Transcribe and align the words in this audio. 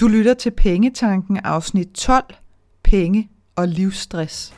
Du 0.00 0.08
lytter 0.08 0.34
til 0.34 0.50
Pengetanken 0.50 1.36
afsnit 1.36 1.88
12, 1.88 2.24
Penge 2.84 3.30
og 3.56 3.68
livsstress. 3.68 4.54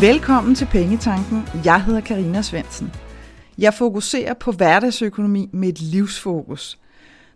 Velkommen 0.00 0.54
til 0.54 0.66
Pengetanken. 0.66 1.42
Jeg 1.64 1.84
hedder 1.84 2.00
Karina 2.00 2.42
Svensen. 2.42 2.92
Jeg 3.58 3.74
fokuserer 3.74 4.34
på 4.34 4.52
hverdagsøkonomi 4.52 5.50
med 5.52 5.68
et 5.68 5.80
livsfokus. 5.80 6.78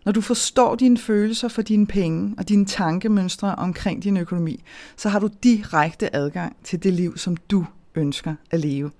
Når 0.05 0.11
du 0.11 0.21
forstår 0.21 0.75
dine 0.75 0.97
følelser 0.97 1.47
for 1.47 1.61
dine 1.61 1.87
penge 1.87 2.35
og 2.37 2.49
dine 2.49 2.65
tankemønstre 2.65 3.55
omkring 3.55 4.03
din 4.03 4.17
økonomi, 4.17 4.63
så 4.97 5.09
har 5.09 5.19
du 5.19 5.29
direkte 5.43 6.15
adgang 6.15 6.55
til 6.63 6.83
det 6.83 6.93
liv, 6.93 7.17
som 7.17 7.37
du 7.37 7.65
ønsker 7.95 8.35
at 8.51 8.59
leve. 8.59 8.91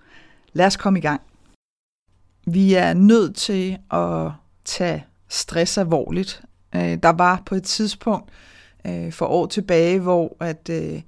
Lad 0.53 0.65
os 0.65 0.77
komme 0.77 0.99
i 0.99 1.01
gang. 1.01 1.21
Vi 2.45 2.73
er 2.73 2.93
nødt 2.93 3.35
til 3.35 3.77
at 3.91 4.31
tage 4.65 5.05
stress 5.29 5.77
alvorligt. 5.77 6.41
Øh, 6.75 6.97
der 7.03 7.09
var 7.09 7.43
på 7.45 7.55
et 7.55 7.63
tidspunkt 7.63 8.29
øh, 8.87 9.11
for 9.11 9.25
år 9.25 9.45
tilbage, 9.45 9.99
hvor 9.99 10.37
at 10.39 10.69
øh, 10.69 11.01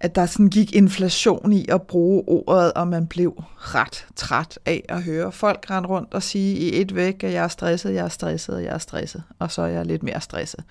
at 0.00 0.14
der 0.14 0.26
sådan 0.26 0.48
gik 0.48 0.74
inflation 0.74 1.52
i 1.52 1.66
at 1.68 1.82
bruge 1.82 2.22
ordet, 2.26 2.72
og 2.72 2.88
man 2.88 3.06
blev 3.06 3.42
ret 3.56 4.06
træt 4.16 4.58
af 4.66 4.84
at 4.88 5.02
høre 5.02 5.32
folk 5.32 5.70
rende 5.70 5.88
rundt 5.88 6.14
og 6.14 6.22
sige 6.22 6.56
i 6.56 6.80
et 6.80 6.94
væk, 6.94 7.24
at 7.24 7.32
jeg 7.32 7.44
er 7.44 7.48
stresset, 7.48 7.94
jeg 7.94 8.04
er 8.04 8.08
stresset, 8.08 8.62
jeg 8.62 8.74
er 8.74 8.78
stresset, 8.78 9.22
og 9.38 9.50
så 9.50 9.62
er 9.62 9.66
jeg 9.66 9.86
lidt 9.86 10.02
mere 10.02 10.20
stresset. 10.20 10.64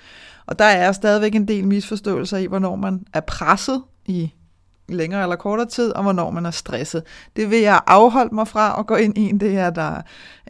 Og 0.46 0.60
der 0.60 0.66
er 0.66 0.92
stadigvæk 0.92 1.36
en 1.36 1.48
del 1.48 1.68
misforståelser 1.68 2.38
i, 2.38 2.46
hvornår 2.46 2.76
man 2.76 3.06
er 3.14 3.20
presset 3.20 3.84
i 4.06 4.34
længere 4.90 5.24
eller 5.24 5.36
kortere 5.36 5.68
tid, 5.68 5.92
og 5.92 6.04
hvornår 6.04 6.30
man 6.30 6.46
er 6.46 6.52
stresset. 6.52 7.04
Det 7.36 7.50
vil 7.50 7.60
jeg 7.60 7.82
afholde 7.88 8.36
mig 8.36 8.48
fra 8.48 8.80
at 8.80 8.88
gå 8.88 8.96
ind 8.96 9.18
i. 9.18 9.32
Det 9.32 9.58
er 9.58 9.70
der 9.70 10.02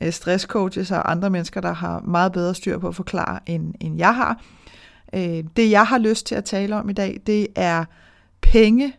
øh, 0.02 0.14
stresscoaches 0.14 0.92
og 0.92 1.12
andre 1.12 1.30
mennesker, 1.30 1.62
der 1.62 1.74
har 1.74 2.00
meget 2.00 2.32
bedre 2.32 2.56
styr 2.56 2.78
på 2.78 2.88
at 2.88 2.96
forklare, 2.96 3.40
end, 3.46 3.74
end 3.80 3.98
jeg 3.98 4.16
har. 4.16 4.42
Øh, 5.16 5.44
det 5.58 5.72
jeg 5.72 5.88
har 5.88 5.98
lyst 5.98 6.26
til 6.26 6.36
at 6.36 6.46
tale 6.46 6.76
om 6.76 6.90
i 6.90 6.94
dag, 6.94 7.22
det 7.28 7.48
er 7.56 7.86
penge 8.44 8.94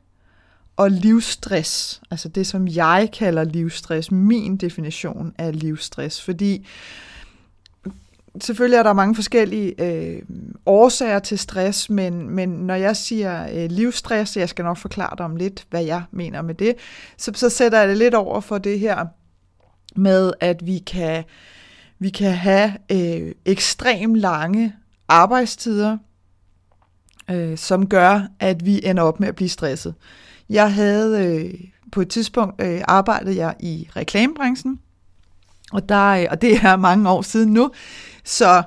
og 0.77 0.91
livsstress, 0.91 2.03
altså 2.11 2.28
det, 2.28 2.47
som 2.47 2.69
jeg 2.69 3.09
kalder 3.12 3.45
livsstress, 3.45 4.11
min 4.11 4.56
definition 4.56 5.34
af 5.39 5.61
livsstress, 5.61 6.23
fordi 6.23 6.67
selvfølgelig 8.41 8.77
er 8.77 8.83
der 8.83 8.92
mange 8.92 9.15
forskellige 9.15 9.83
øh, 9.83 10.22
årsager 10.67 11.19
til 11.19 11.39
stress, 11.39 11.91
men, 11.91 12.31
men 12.31 12.48
når 12.48 12.75
jeg 12.75 12.97
siger 12.97 13.48
øh, 13.53 13.70
livsstress, 13.70 14.37
jeg 14.37 14.48
skal 14.48 14.65
nok 14.65 14.77
forklare 14.77 15.15
dig 15.19 15.25
om 15.25 15.37
lidt, 15.37 15.67
hvad 15.70 15.84
jeg 15.84 16.03
mener 16.11 16.42
med 16.42 16.55
det, 16.55 16.75
så, 17.17 17.33
så 17.34 17.48
sætter 17.48 17.78
jeg 17.78 17.89
det 17.89 17.97
lidt 17.97 18.15
over 18.15 18.41
for 18.41 18.59
det 18.59 18.81
her 18.81 19.06
med, 19.97 20.33
at 20.41 20.67
vi 20.67 20.78
kan, 20.78 21.25
vi 21.98 22.11
kan 22.11 22.33
have 22.33 22.72
øh, 22.92 23.33
ekstrem 23.45 24.15
lange 24.15 24.75
arbejdstider, 25.09 25.98
øh, 27.30 27.58
som 27.58 27.89
gør, 27.89 28.20
at 28.41 28.67
vi 28.67 28.80
ender 28.86 29.03
op 29.03 29.20
med 29.20 29.28
at 29.28 29.36
blive 29.36 29.48
stresset. 29.48 29.94
Jeg 30.48 30.75
havde 30.75 31.27
øh, 31.27 31.55
på 31.92 32.00
et 32.00 32.08
tidspunkt 32.08 32.62
øh, 32.62 32.81
arbejdet 32.89 33.36
jeg 33.36 33.55
i 33.61 33.89
reklamebranchen, 33.97 34.81
og, 35.72 35.89
der, 35.89 36.08
øh, 36.08 36.27
og 36.31 36.42
det 36.42 36.56
er 36.56 36.77
mange 36.89 37.11
år 37.11 37.22
siden 37.22 37.53
nu, 37.53 37.70
så, 38.25 38.62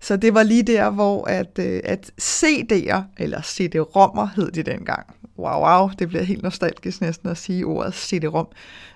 så 0.00 0.16
det 0.16 0.34
var 0.34 0.42
lige 0.42 0.62
der, 0.62 0.90
hvor 0.90 1.24
at, 1.24 1.58
øh, 1.58 1.80
at 1.84 2.10
CD'er, 2.22 3.00
eller 3.16 3.42
CD-rommer 3.42 4.28
hed 4.36 4.50
det 4.50 4.66
dengang, 4.66 5.06
wow, 5.38 5.60
wow, 5.60 5.90
det 5.98 6.08
bliver 6.08 6.22
helt 6.22 6.42
nostalgisk 6.42 7.00
næsten 7.00 7.28
at 7.28 7.36
sige 7.36 7.64
ordet 7.64 7.94
CD-rom. 7.94 8.48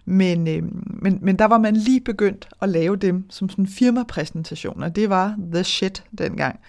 Men, 0.04 0.48
øh, 0.48 0.62
men, 1.02 1.18
men 1.22 1.38
der 1.38 1.44
var 1.44 1.58
man 1.58 1.76
lige 1.76 2.00
begyndt 2.00 2.48
at 2.62 2.68
lave 2.68 2.96
dem 2.96 3.30
som 3.30 3.48
sådan 3.48 3.66
firmapræsentationer. 3.66 4.88
Det 4.88 5.10
var 5.10 5.36
the 5.52 5.64
shit 5.64 6.04
dengang. 6.18 6.60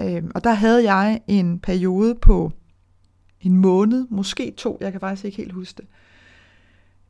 Øh, 0.00 0.22
og 0.34 0.44
der 0.44 0.52
havde 0.52 0.92
jeg 0.92 1.20
en 1.26 1.58
periode 1.58 2.14
på 2.14 2.52
en 3.40 3.56
måned, 3.56 4.06
måske 4.10 4.54
to, 4.56 4.78
jeg 4.80 4.92
kan 4.92 5.00
faktisk 5.00 5.24
ikke 5.24 5.36
helt 5.36 5.52
huske 5.52 5.76
det. 5.76 5.86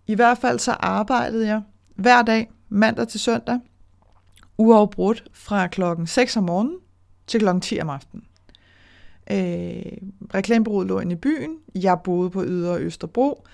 I 0.06 0.14
hvert 0.14 0.38
fald 0.38 0.58
så 0.58 0.72
arbejdede 0.72 1.46
jeg 1.46 1.62
hver 1.94 2.22
dag, 2.22 2.50
mandag 2.68 3.08
til 3.08 3.20
søndag, 3.20 3.60
uafbrudt 4.58 5.24
fra 5.32 5.66
klokken 5.66 6.06
6 6.06 6.36
om 6.36 6.44
morgenen 6.44 6.76
til 7.26 7.40
klokken 7.40 7.60
10 7.60 7.80
om 7.80 7.90
aftenen. 7.90 8.24
Øh, 9.30 9.92
reklamebureauet 10.34 10.86
lå 10.86 11.00
inde 11.00 11.12
i 11.12 11.16
byen. 11.16 11.56
Jeg 11.74 11.98
boede 12.04 12.30
på 12.30 12.44
Ydre 12.44 12.80
Østerbro. 12.80 13.46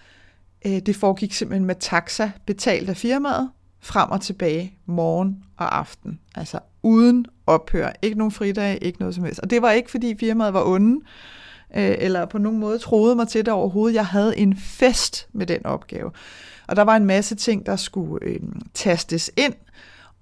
Øh, 0.66 0.78
det 0.78 0.96
foregik 0.96 1.32
simpelthen 1.32 1.66
med 1.66 1.74
taxa, 1.74 2.30
betalt 2.46 2.88
af 2.88 2.96
firmaet, 2.96 3.50
frem 3.80 4.10
og 4.10 4.20
tilbage 4.20 4.78
morgen 4.86 5.44
og 5.56 5.78
aften. 5.78 6.20
Altså 6.34 6.58
uden 6.82 7.26
ophør. 7.50 7.92
Ikke 8.02 8.18
nogen 8.18 8.30
fridag, 8.30 8.78
ikke 8.82 8.98
noget 9.00 9.14
som 9.14 9.24
helst. 9.24 9.40
Og 9.40 9.50
det 9.50 9.62
var 9.62 9.70
ikke, 9.70 9.90
fordi 9.90 10.16
firmaet 10.20 10.54
var 10.54 10.64
onde, 10.66 11.00
øh, 11.76 11.94
eller 11.98 12.26
på 12.26 12.38
nogen 12.38 12.58
måde 12.58 12.78
troede 12.78 13.16
mig 13.16 13.28
til 13.28 13.44
det 13.46 13.54
overhovedet. 13.54 13.94
Jeg 13.94 14.06
havde 14.06 14.38
en 14.38 14.56
fest 14.56 15.28
med 15.32 15.46
den 15.46 15.66
opgave. 15.66 16.10
Og 16.68 16.76
der 16.76 16.82
var 16.82 16.96
en 16.96 17.04
masse 17.04 17.34
ting, 17.34 17.66
der 17.66 17.76
skulle 17.76 18.26
øh, 18.26 18.40
tastes 18.74 19.30
ind, 19.36 19.54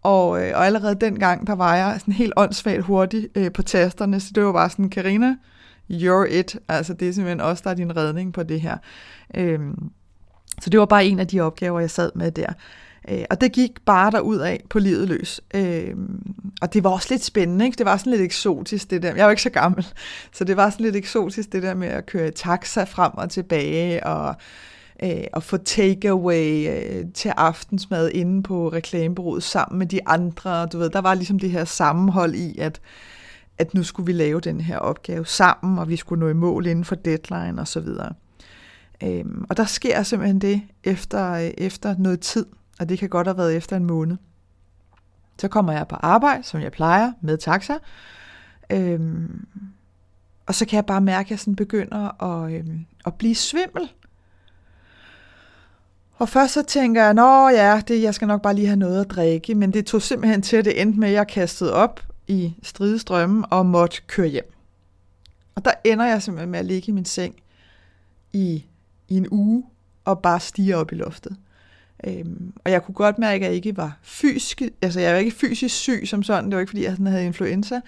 og, 0.02 0.42
øh, 0.42 0.52
og 0.54 0.66
allerede 0.66 0.94
dengang, 0.94 1.46
der 1.46 1.54
var 1.54 1.76
jeg 1.76 1.96
sådan 2.00 2.14
helt 2.14 2.32
åndssvagt 2.36 2.82
hurtig 2.82 3.28
øh, 3.34 3.52
på 3.52 3.62
tasterne, 3.62 4.20
så 4.20 4.30
det 4.34 4.44
var 4.44 4.52
bare 4.52 4.70
sådan, 4.70 4.90
Karina, 4.90 5.36
you're 5.90 6.26
it. 6.30 6.56
Altså 6.68 6.94
det 6.94 7.08
er 7.08 7.12
simpelthen 7.12 7.40
også 7.40 7.62
der 7.64 7.70
er 7.70 7.74
din 7.74 7.96
redning 7.96 8.32
på 8.32 8.42
det 8.42 8.60
her. 8.60 8.76
Øh, 9.34 9.60
så 10.62 10.70
det 10.70 10.80
var 10.80 10.86
bare 10.86 11.06
en 11.06 11.18
af 11.18 11.26
de 11.26 11.40
opgaver, 11.40 11.80
jeg 11.80 11.90
sad 11.90 12.10
med 12.14 12.30
der. 12.30 12.52
Øh, 13.10 13.24
og 13.30 13.40
det 13.40 13.52
gik 13.52 13.70
bare 13.86 14.10
derud 14.10 14.38
af 14.38 14.64
på 14.70 14.78
livet 14.78 15.08
løs. 15.08 15.40
Øh, 15.54 15.94
og 16.62 16.74
det 16.74 16.84
var 16.84 16.90
også 16.90 17.08
lidt 17.10 17.24
spændende, 17.24 17.64
ikke? 17.64 17.78
Det 17.78 17.86
var 17.86 17.96
sådan 17.96 18.10
lidt 18.10 18.22
eksotisk, 18.22 18.90
det 18.90 19.02
der. 19.02 19.14
Jeg 19.14 19.24
var 19.24 19.30
ikke 19.30 19.42
så 19.42 19.50
gammel, 19.50 19.86
så 20.36 20.44
det 20.44 20.56
var 20.56 20.70
sådan 20.70 20.84
lidt 20.84 20.96
eksotisk, 20.96 21.52
det 21.52 21.62
der 21.62 21.74
med 21.74 21.88
at 21.88 22.06
køre 22.06 22.30
taxa 22.30 22.84
frem 22.84 23.12
og 23.14 23.30
tilbage, 23.30 24.06
og, 24.06 24.34
øh, 25.02 25.24
og 25.32 25.42
få 25.42 25.56
takeaway 25.56 26.68
øh, 26.68 27.04
til 27.14 27.28
aftensmad 27.28 28.10
inde 28.14 28.42
på 28.42 28.68
reklamebureauet 28.68 29.42
sammen 29.42 29.78
med 29.78 29.86
de 29.86 30.08
andre. 30.08 30.66
Du 30.66 30.78
ved, 30.78 30.90
der 30.90 31.00
var 31.00 31.14
ligesom 31.14 31.38
det 31.38 31.50
her 31.50 31.64
sammenhold 31.64 32.34
i, 32.34 32.58
at 32.58 32.80
at 33.58 33.74
nu 33.74 33.82
skulle 33.82 34.06
vi 34.06 34.12
lave 34.12 34.40
den 34.40 34.60
her 34.60 34.78
opgave 34.78 35.26
sammen, 35.26 35.78
og 35.78 35.88
vi 35.88 35.96
skulle 35.96 36.20
nå 36.20 36.28
i 36.28 36.32
mål 36.32 36.66
inden 36.66 36.84
for 36.84 36.94
deadline 36.94 37.60
og 37.60 37.68
så 37.68 37.80
videre. 37.80 38.12
Øhm, 39.02 39.44
og 39.48 39.56
der 39.56 39.64
sker 39.64 40.02
simpelthen 40.02 40.38
det 40.38 40.62
efter, 40.84 41.32
øh, 41.32 41.50
efter 41.58 41.94
noget 41.98 42.20
tid, 42.20 42.46
og 42.78 42.88
det 42.88 42.98
kan 42.98 43.08
godt 43.08 43.26
have 43.26 43.38
været 43.38 43.56
efter 43.56 43.76
en 43.76 43.84
måned. 43.84 44.16
Så 45.38 45.48
kommer 45.48 45.72
jeg 45.72 45.88
på 45.88 45.96
arbejde, 45.96 46.42
som 46.42 46.60
jeg 46.60 46.72
plejer, 46.72 47.12
med 47.20 47.38
taxa. 47.38 47.74
Øhm, 48.70 49.46
og 50.46 50.54
så 50.54 50.66
kan 50.66 50.76
jeg 50.76 50.86
bare 50.86 51.00
mærke, 51.00 51.26
at 51.26 51.30
jeg 51.30 51.38
sådan 51.38 51.56
begynder 51.56 52.22
at, 52.22 52.52
øhm, 52.52 52.86
at 53.06 53.14
blive 53.14 53.34
svimmel. 53.34 53.92
Og 56.14 56.28
først 56.28 56.52
så 56.52 56.62
tænker 56.62 57.04
jeg, 57.04 57.14
nå 57.14 57.48
ja, 57.48 57.82
det, 57.88 58.02
jeg 58.02 58.14
skal 58.14 58.28
nok 58.28 58.42
bare 58.42 58.54
lige 58.54 58.66
have 58.66 58.76
noget 58.76 59.00
at 59.00 59.10
drikke, 59.10 59.54
men 59.54 59.72
det 59.72 59.86
tog 59.86 60.02
simpelthen 60.02 60.42
til, 60.42 60.56
at 60.56 60.64
det 60.64 60.80
endte 60.80 61.00
med, 61.00 61.08
at 61.08 61.14
jeg 61.14 61.26
kastede 61.26 61.72
op 61.72 62.00
i 62.26 62.54
stridestrømmen 62.62 63.44
og 63.50 63.66
måtte 63.66 64.00
køre 64.06 64.26
hjem. 64.26 64.52
Og 65.54 65.64
der 65.64 65.72
ender 65.84 66.04
jeg 66.04 66.22
simpelthen 66.22 66.50
med 66.50 66.58
at 66.58 66.64
ligge 66.64 66.88
i 66.88 66.94
min 66.94 67.04
seng 67.04 67.34
i, 68.32 68.64
i 69.08 69.16
en 69.16 69.26
uge 69.30 69.64
og 70.04 70.22
bare 70.22 70.40
stige 70.40 70.76
op 70.76 70.92
i 70.92 70.94
loftet. 70.94 71.36
Øhm, 72.06 72.52
og 72.64 72.70
jeg 72.70 72.82
kunne 72.82 72.94
godt 72.94 73.18
mærke, 73.18 73.44
at 73.44 73.48
jeg 73.48 73.56
ikke 73.56 73.76
var 73.76 73.98
fysisk, 74.02 74.62
altså 74.82 75.00
jeg 75.00 75.12
var 75.12 75.18
ikke 75.18 75.36
fysisk 75.36 75.74
syg 75.74 76.02
som 76.06 76.22
sådan, 76.22 76.44
det 76.44 76.54
var 76.54 76.60
ikke 76.60 76.70
fordi, 76.70 76.84
jeg 76.84 76.90
sådan 76.90 77.06
havde 77.06 77.26
influenza, 77.26 77.80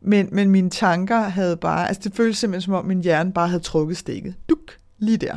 men, 0.00 0.28
men 0.32 0.50
mine 0.50 0.70
tanker 0.70 1.18
havde 1.18 1.56
bare, 1.56 1.88
altså 1.88 2.00
det 2.04 2.16
føltes 2.16 2.38
simpelthen 2.38 2.62
som 2.62 2.74
om 2.74 2.84
min 2.84 3.02
hjerne 3.02 3.32
bare 3.32 3.48
havde 3.48 3.62
trukket 3.62 3.96
stikket. 3.96 4.34
Duk, 4.48 4.78
lige 4.98 5.16
der. 5.16 5.36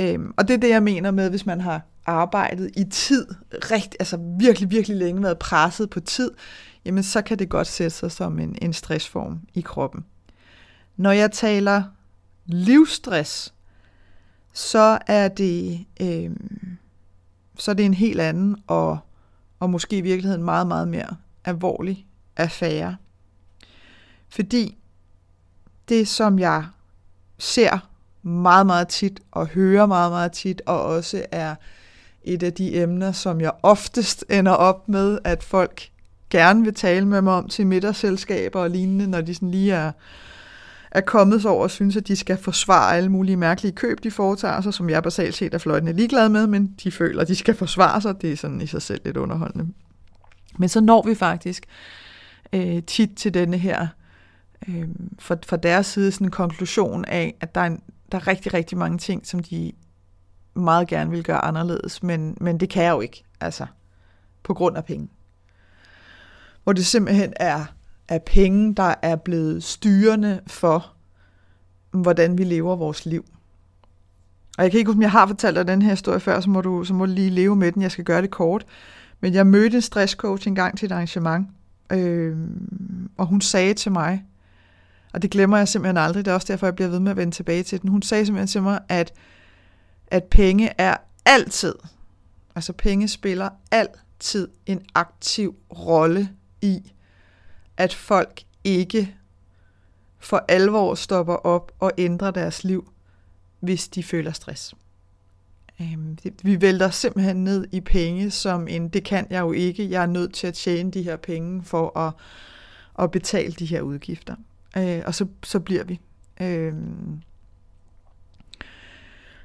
Øhm, 0.00 0.34
og 0.36 0.48
det 0.48 0.54
er 0.54 0.58
det, 0.58 0.68
jeg 0.68 0.82
mener 0.82 1.10
med, 1.10 1.30
hvis 1.30 1.46
man 1.46 1.60
har 1.60 1.80
arbejdet 2.06 2.70
i 2.76 2.84
tid, 2.84 3.26
rigt, 3.52 3.96
altså 4.00 4.18
virkelig, 4.38 4.70
virkelig 4.70 4.96
længe 4.96 5.22
været 5.22 5.38
presset 5.38 5.90
på 5.90 6.00
tid, 6.00 6.30
jamen 6.84 7.02
så 7.02 7.22
kan 7.22 7.38
det 7.38 7.48
godt 7.48 7.66
sætte 7.66 7.96
sig 7.96 8.12
som 8.12 8.38
en, 8.38 8.56
en 8.62 8.72
stressform 8.72 9.40
i 9.54 9.60
kroppen. 9.60 10.04
Når 10.96 11.12
jeg 11.12 11.32
taler 11.32 11.82
livsstress, 12.46 13.54
så 14.52 14.98
er 15.06 15.28
det 15.28 15.84
øhm, 16.00 16.76
så 17.58 17.70
er 17.70 17.74
det 17.74 17.84
en 17.84 17.94
helt 17.94 18.20
anden 18.20 18.56
og, 18.66 18.98
og 19.60 19.70
måske 19.70 19.98
i 19.98 20.00
virkeligheden 20.00 20.42
meget, 20.42 20.66
meget 20.66 20.88
mere 20.88 21.16
alvorlig 21.44 22.06
affære. 22.36 22.96
Fordi 24.28 24.78
det, 25.88 26.08
som 26.08 26.38
jeg 26.38 26.64
ser 27.38 27.88
meget, 28.22 28.66
meget 28.66 28.88
tit 28.88 29.20
og 29.30 29.46
hører 29.46 29.86
meget, 29.86 30.12
meget 30.12 30.32
tit, 30.32 30.62
og 30.66 30.82
også 30.82 31.26
er 31.30 31.54
et 32.24 32.42
af 32.42 32.52
de 32.52 32.82
emner, 32.82 33.12
som 33.12 33.40
jeg 33.40 33.52
oftest 33.62 34.24
ender 34.30 34.52
op 34.52 34.88
med, 34.88 35.18
at 35.24 35.42
folk 35.42 35.90
gerne 36.30 36.64
vil 36.64 36.74
tale 36.74 37.06
med 37.06 37.22
mig 37.22 37.32
om 37.32 37.48
til 37.48 37.66
middagsselskaber 37.66 38.60
og 38.60 38.70
lignende, 38.70 39.06
når 39.06 39.20
de 39.20 39.34
sådan 39.34 39.50
lige 39.50 39.72
er, 39.72 39.92
er 40.92 41.00
kommet 41.00 41.42
sig 41.42 41.50
over 41.50 41.62
og 41.62 41.70
synes, 41.70 41.96
at 41.96 42.08
de 42.08 42.16
skal 42.16 42.36
forsvare 42.36 42.96
alle 42.96 43.08
mulige 43.08 43.36
mærkelige 43.36 43.72
køb, 43.72 44.02
de 44.02 44.10
foretager 44.10 44.60
sig, 44.60 44.74
som 44.74 44.90
jeg 44.90 45.02
basalt 45.02 45.34
set 45.34 45.54
er 45.54 45.58
fløjtende 45.58 45.92
ligeglad 45.92 46.28
med, 46.28 46.46
men 46.46 46.74
de 46.84 46.92
føler, 46.92 47.22
at 47.22 47.28
de 47.28 47.34
skal 47.34 47.54
forsvare 47.54 48.00
sig. 48.00 48.22
Det 48.22 48.32
er 48.32 48.36
sådan 48.36 48.60
i 48.60 48.66
sig 48.66 48.82
selv 48.82 49.00
lidt 49.04 49.16
underholdende. 49.16 49.72
Men 50.58 50.68
så 50.68 50.80
når 50.80 51.02
vi 51.02 51.14
faktisk 51.14 51.66
øh, 52.52 52.82
tit 52.82 53.10
til 53.16 53.34
denne 53.34 53.58
her, 53.58 53.86
øh, 54.68 54.88
fra, 55.18 55.36
fra 55.46 55.56
deres 55.56 55.86
side, 55.86 56.12
sådan 56.12 56.26
en 56.26 56.30
konklusion 56.30 57.04
af, 57.04 57.34
at 57.40 57.54
der 57.54 57.60
er, 57.60 57.66
en, 57.66 57.82
der 58.12 58.18
er 58.18 58.26
rigtig, 58.26 58.54
rigtig 58.54 58.78
mange 58.78 58.98
ting, 58.98 59.26
som 59.26 59.40
de 59.40 59.72
meget 60.54 60.88
gerne 60.88 61.10
vil 61.10 61.24
gøre 61.24 61.44
anderledes, 61.44 62.02
men, 62.02 62.36
men 62.40 62.60
det 62.60 62.70
kan 62.70 62.84
jeg 62.84 62.90
jo 62.90 63.00
ikke, 63.00 63.24
altså, 63.40 63.66
på 64.42 64.54
grund 64.54 64.76
af 64.76 64.84
penge. 64.84 65.08
Hvor 66.64 66.72
det 66.72 66.86
simpelthen 66.86 67.32
er, 67.36 67.64
er 68.08 68.18
penge, 68.18 68.74
der 68.74 68.94
er 69.02 69.16
blevet 69.16 69.64
styrende 69.64 70.40
for, 70.46 70.92
hvordan 71.90 72.38
vi 72.38 72.44
lever 72.44 72.76
vores 72.76 73.06
liv. 73.06 73.24
Og 74.58 74.64
jeg 74.64 74.70
kan 74.70 74.78
ikke 74.78 74.88
huske, 74.88 74.98
om 74.98 75.02
jeg 75.02 75.10
har 75.10 75.26
fortalt 75.26 75.56
dig 75.56 75.66
den 75.66 75.82
her 75.82 75.90
historie 75.90 76.20
før, 76.20 76.40
så 76.40 76.50
må, 76.50 76.60
du, 76.60 76.84
så 76.84 76.94
må 76.94 77.06
du 77.06 77.12
lige 77.12 77.30
leve 77.30 77.56
med 77.56 77.72
den. 77.72 77.82
Jeg 77.82 77.90
skal 77.90 78.04
gøre 78.04 78.22
det 78.22 78.30
kort. 78.30 78.66
Men 79.20 79.34
jeg 79.34 79.46
mødte 79.46 79.76
en 79.76 79.82
stresscoach 79.82 80.48
en 80.48 80.54
gang 80.54 80.78
til 80.78 80.86
et 80.86 80.92
arrangement, 80.92 81.48
øh, 81.92 82.36
og 83.16 83.26
hun 83.26 83.40
sagde 83.40 83.74
til 83.74 83.92
mig, 83.92 84.24
og 85.12 85.22
det 85.22 85.30
glemmer 85.30 85.56
jeg 85.56 85.68
simpelthen 85.68 85.96
aldrig, 85.96 86.24
det 86.24 86.30
er 86.30 86.34
også 86.34 86.52
derfor, 86.52 86.66
jeg 86.66 86.74
bliver 86.74 86.88
ved 86.88 87.00
med 87.00 87.10
at 87.10 87.16
vende 87.16 87.34
tilbage 87.34 87.62
til 87.62 87.82
den. 87.82 87.88
Hun 87.88 88.02
sagde 88.02 88.26
simpelthen 88.26 88.48
til 88.48 88.62
mig, 88.62 88.80
at, 88.88 89.12
at 90.06 90.24
penge 90.24 90.70
er 90.78 90.96
altid, 91.24 91.74
altså 92.54 92.72
penge 92.72 93.08
spiller 93.08 93.48
altid 93.70 94.48
en 94.66 94.80
aktiv 94.94 95.54
rolle 95.70 96.28
i, 96.62 96.92
at 97.76 97.94
folk 97.94 98.42
ikke 98.64 99.14
for 100.18 100.44
alvor 100.48 100.94
stopper 100.94 101.34
op 101.34 101.72
og 101.78 101.92
ændrer 101.98 102.30
deres 102.30 102.64
liv, 102.64 102.92
hvis 103.60 103.88
de 103.88 104.02
føler 104.02 104.32
stress. 104.32 104.74
Øhm, 105.80 106.18
vi 106.42 106.60
vælter 106.60 106.90
simpelthen 106.90 107.44
ned 107.44 107.66
i 107.72 107.80
penge 107.80 108.30
som 108.30 108.68
en, 108.68 108.88
det 108.88 109.04
kan 109.04 109.26
jeg 109.30 109.40
jo 109.40 109.52
ikke, 109.52 109.90
jeg 109.90 110.02
er 110.02 110.06
nødt 110.06 110.34
til 110.34 110.46
at 110.46 110.54
tjene 110.54 110.90
de 110.90 111.02
her 111.02 111.16
penge 111.16 111.62
for 111.62 111.98
at, 111.98 112.12
at 112.98 113.10
betale 113.10 113.52
de 113.52 113.66
her 113.66 113.80
udgifter. 113.80 114.34
Øh, 114.76 115.02
og 115.06 115.14
så, 115.14 115.26
så 115.44 115.60
bliver 115.60 115.84
vi. 115.84 116.00
Øh, 116.40 116.74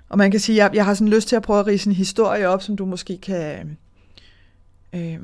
og 0.10 0.18
man 0.18 0.32
kan 0.32 0.40
sige, 0.40 0.64
jeg, 0.64 0.76
jeg 0.76 0.86
har 0.86 0.94
sådan 0.94 1.14
lyst 1.14 1.28
til 1.28 1.36
at 1.36 1.42
prøve 1.42 1.60
at 1.60 1.68
rise 1.68 1.90
en 1.90 1.96
historie 1.96 2.48
op, 2.48 2.62
som 2.62 2.76
du 2.76 2.86
måske 2.86 3.18
kan, 3.18 3.78
øh, 4.96 5.20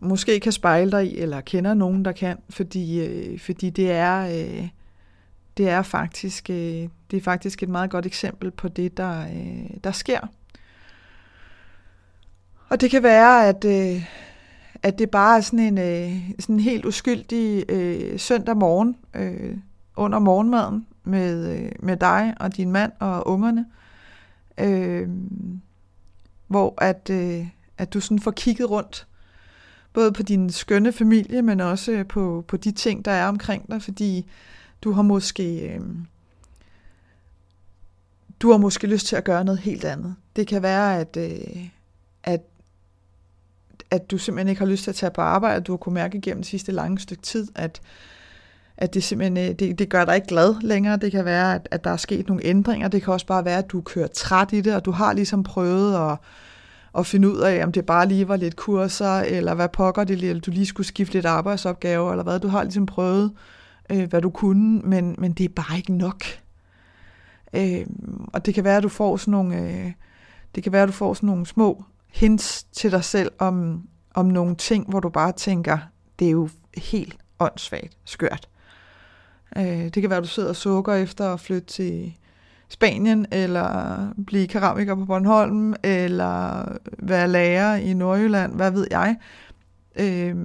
måske 0.00 0.40
kan 0.40 0.52
spejle 0.52 0.90
dig 0.90 1.12
i, 1.12 1.18
eller 1.18 1.40
kender 1.40 1.74
nogen, 1.74 2.04
der 2.04 2.12
kan, 2.12 2.38
fordi, 2.50 3.06
øh, 3.06 3.38
fordi 3.38 3.70
det 3.70 3.90
er, 3.90 4.26
øh, 4.26 4.68
det 5.56 5.68
er 5.68 5.82
faktisk, 5.82 6.50
øh, 6.50 6.88
det 7.10 7.16
er 7.16 7.20
faktisk 7.20 7.62
et 7.62 7.68
meget 7.68 7.90
godt 7.90 8.06
eksempel 8.06 8.50
på 8.50 8.68
det, 8.68 8.96
der, 8.96 9.20
øh, 9.20 9.70
der 9.84 9.92
sker. 9.92 10.20
Og 12.68 12.80
det 12.80 12.90
kan 12.90 13.02
være, 13.02 13.48
at, 13.48 13.64
øh, 13.64 14.06
at 14.82 14.98
det 14.98 15.10
bare 15.10 15.36
er 15.36 15.40
sådan 15.40 15.58
en 15.58 15.78
øh, 15.78 16.30
sådan 16.38 16.54
en 16.54 16.60
helt 16.60 16.84
uskyldig 16.84 17.64
øh, 17.68 18.18
søndag 18.18 18.56
morgen 18.56 18.96
øh, 19.14 19.56
under 19.96 20.18
morgenmaden 20.18 20.86
med, 21.04 21.58
øh, 21.58 21.72
med 21.80 21.96
dig 21.96 22.34
og 22.40 22.56
din 22.56 22.70
mand 22.70 22.92
og 22.98 23.28
ungerne, 23.28 23.66
øh, 24.58 25.08
hvor 26.46 26.74
at, 26.78 27.10
øh, 27.10 27.46
at 27.78 27.94
du 27.94 28.00
sådan 28.00 28.18
får 28.18 28.30
kigget 28.30 28.70
rundt, 28.70 29.06
både 29.92 30.12
på 30.12 30.22
din 30.22 30.50
skønne 30.50 30.92
familie, 30.92 31.42
men 31.42 31.60
også 31.60 31.92
øh, 31.92 32.06
på, 32.06 32.44
på 32.48 32.56
de 32.56 32.72
ting, 32.72 33.04
der 33.04 33.10
er 33.10 33.28
omkring 33.28 33.70
dig, 33.70 33.82
fordi 33.82 34.30
du 34.82 34.92
har 34.92 35.02
måske... 35.02 35.68
Øh, 35.68 35.80
du 38.40 38.50
har 38.50 38.58
måske 38.58 38.86
lyst 38.86 39.06
til 39.06 39.16
at 39.16 39.24
gøre 39.24 39.44
noget 39.44 39.60
helt 39.60 39.84
andet. 39.84 40.14
Det 40.36 40.46
kan 40.46 40.62
være, 40.62 41.00
at, 41.00 41.16
øh, 41.16 41.68
at 42.22 42.40
at 43.90 44.10
du 44.10 44.18
simpelthen 44.18 44.48
ikke 44.48 44.58
har 44.58 44.66
lyst 44.66 44.84
til 44.84 44.90
at 44.90 44.94
tage 44.94 45.10
på 45.10 45.20
arbejde, 45.20 45.56
at 45.56 45.66
du 45.66 45.72
har 45.72 45.76
kunnet 45.76 45.94
mærke 45.94 46.18
igennem 46.18 46.42
det 46.42 46.50
sidste 46.50 46.72
lange 46.72 46.98
stykke 46.98 47.22
tid, 47.22 47.48
at, 47.54 47.80
at 48.76 48.94
det 48.94 49.04
simpelthen 49.04 49.50
øh, 49.50 49.54
det, 49.58 49.78
det 49.78 49.88
gør 49.88 50.04
dig 50.04 50.14
ikke 50.14 50.28
glad 50.28 50.54
længere. 50.60 50.96
Det 50.96 51.12
kan 51.12 51.24
være, 51.24 51.54
at, 51.54 51.68
at 51.70 51.84
der 51.84 51.90
er 51.90 51.96
sket 51.96 52.28
nogle 52.28 52.44
ændringer. 52.44 52.88
Det 52.88 53.02
kan 53.02 53.12
også 53.12 53.26
bare 53.26 53.44
være, 53.44 53.58
at 53.58 53.70
du 53.70 53.80
kører 53.80 54.06
træt 54.06 54.52
i 54.52 54.60
det, 54.60 54.74
og 54.74 54.84
du 54.84 54.90
har 54.90 55.12
ligesom 55.12 55.42
prøvet 55.42 56.10
at, 56.12 56.18
at 56.98 57.06
finde 57.06 57.28
ud 57.28 57.38
af, 57.38 57.64
om 57.64 57.72
det 57.72 57.86
bare 57.86 58.08
lige 58.08 58.28
var 58.28 58.36
lidt 58.36 58.56
kurser, 58.56 59.10
eller 59.20 59.54
hvad 59.54 59.68
pokker 59.68 60.04
det, 60.04 60.22
eller 60.22 60.40
du 60.40 60.50
lige 60.50 60.66
skulle 60.66 60.86
skifte 60.86 61.14
lidt 61.14 61.26
arbejdsopgave, 61.26 62.10
eller 62.10 62.24
hvad. 62.24 62.40
Du 62.40 62.48
har 62.48 62.62
ligesom 62.62 62.86
prøvet, 62.86 63.32
øh, 63.90 64.08
hvad 64.08 64.22
du 64.22 64.30
kunne, 64.30 64.80
men, 64.80 65.14
men 65.18 65.32
det 65.32 65.44
er 65.44 65.48
bare 65.56 65.76
ikke 65.76 65.92
nok. 65.92 66.24
Øh, 67.52 67.86
og 68.32 68.46
det 68.46 68.54
kan 68.54 68.64
være, 68.64 68.76
at 68.76 68.82
du 68.82 68.88
får 68.88 69.16
sådan 69.16 69.32
nogle... 69.32 69.56
Øh, 69.56 69.92
det 70.54 70.62
kan 70.62 70.72
være, 70.72 70.82
at 70.82 70.88
du 70.88 70.92
får 70.92 71.14
sådan 71.14 71.26
nogle 71.26 71.46
små 71.46 71.84
hints 72.12 72.64
til 72.64 72.90
dig 72.90 73.04
selv 73.04 73.32
om, 73.38 73.82
om 74.14 74.26
nogle 74.26 74.56
ting, 74.56 74.88
hvor 74.88 75.00
du 75.00 75.08
bare 75.08 75.32
tænker, 75.32 75.78
det 76.18 76.26
er 76.26 76.30
jo 76.30 76.48
helt 76.76 77.16
åndssvagt 77.38 77.96
skørt. 78.04 78.48
Øh, 79.56 79.64
det 79.64 79.92
kan 79.92 80.10
være, 80.10 80.16
at 80.16 80.24
du 80.24 80.28
sidder 80.28 80.48
og 80.48 80.56
sukker 80.56 80.94
efter 80.94 81.32
at 81.32 81.40
flytte 81.40 81.66
til 81.66 82.14
Spanien, 82.68 83.26
eller 83.32 84.08
blive 84.26 84.46
keramiker 84.46 84.94
på 84.94 85.04
Bornholm, 85.04 85.74
eller 85.82 86.64
være 86.98 87.28
lærer 87.28 87.76
i 87.76 87.94
Nordjylland, 87.94 88.54
hvad 88.54 88.70
ved 88.70 88.86
jeg. 88.90 89.16
Øh, 89.96 90.36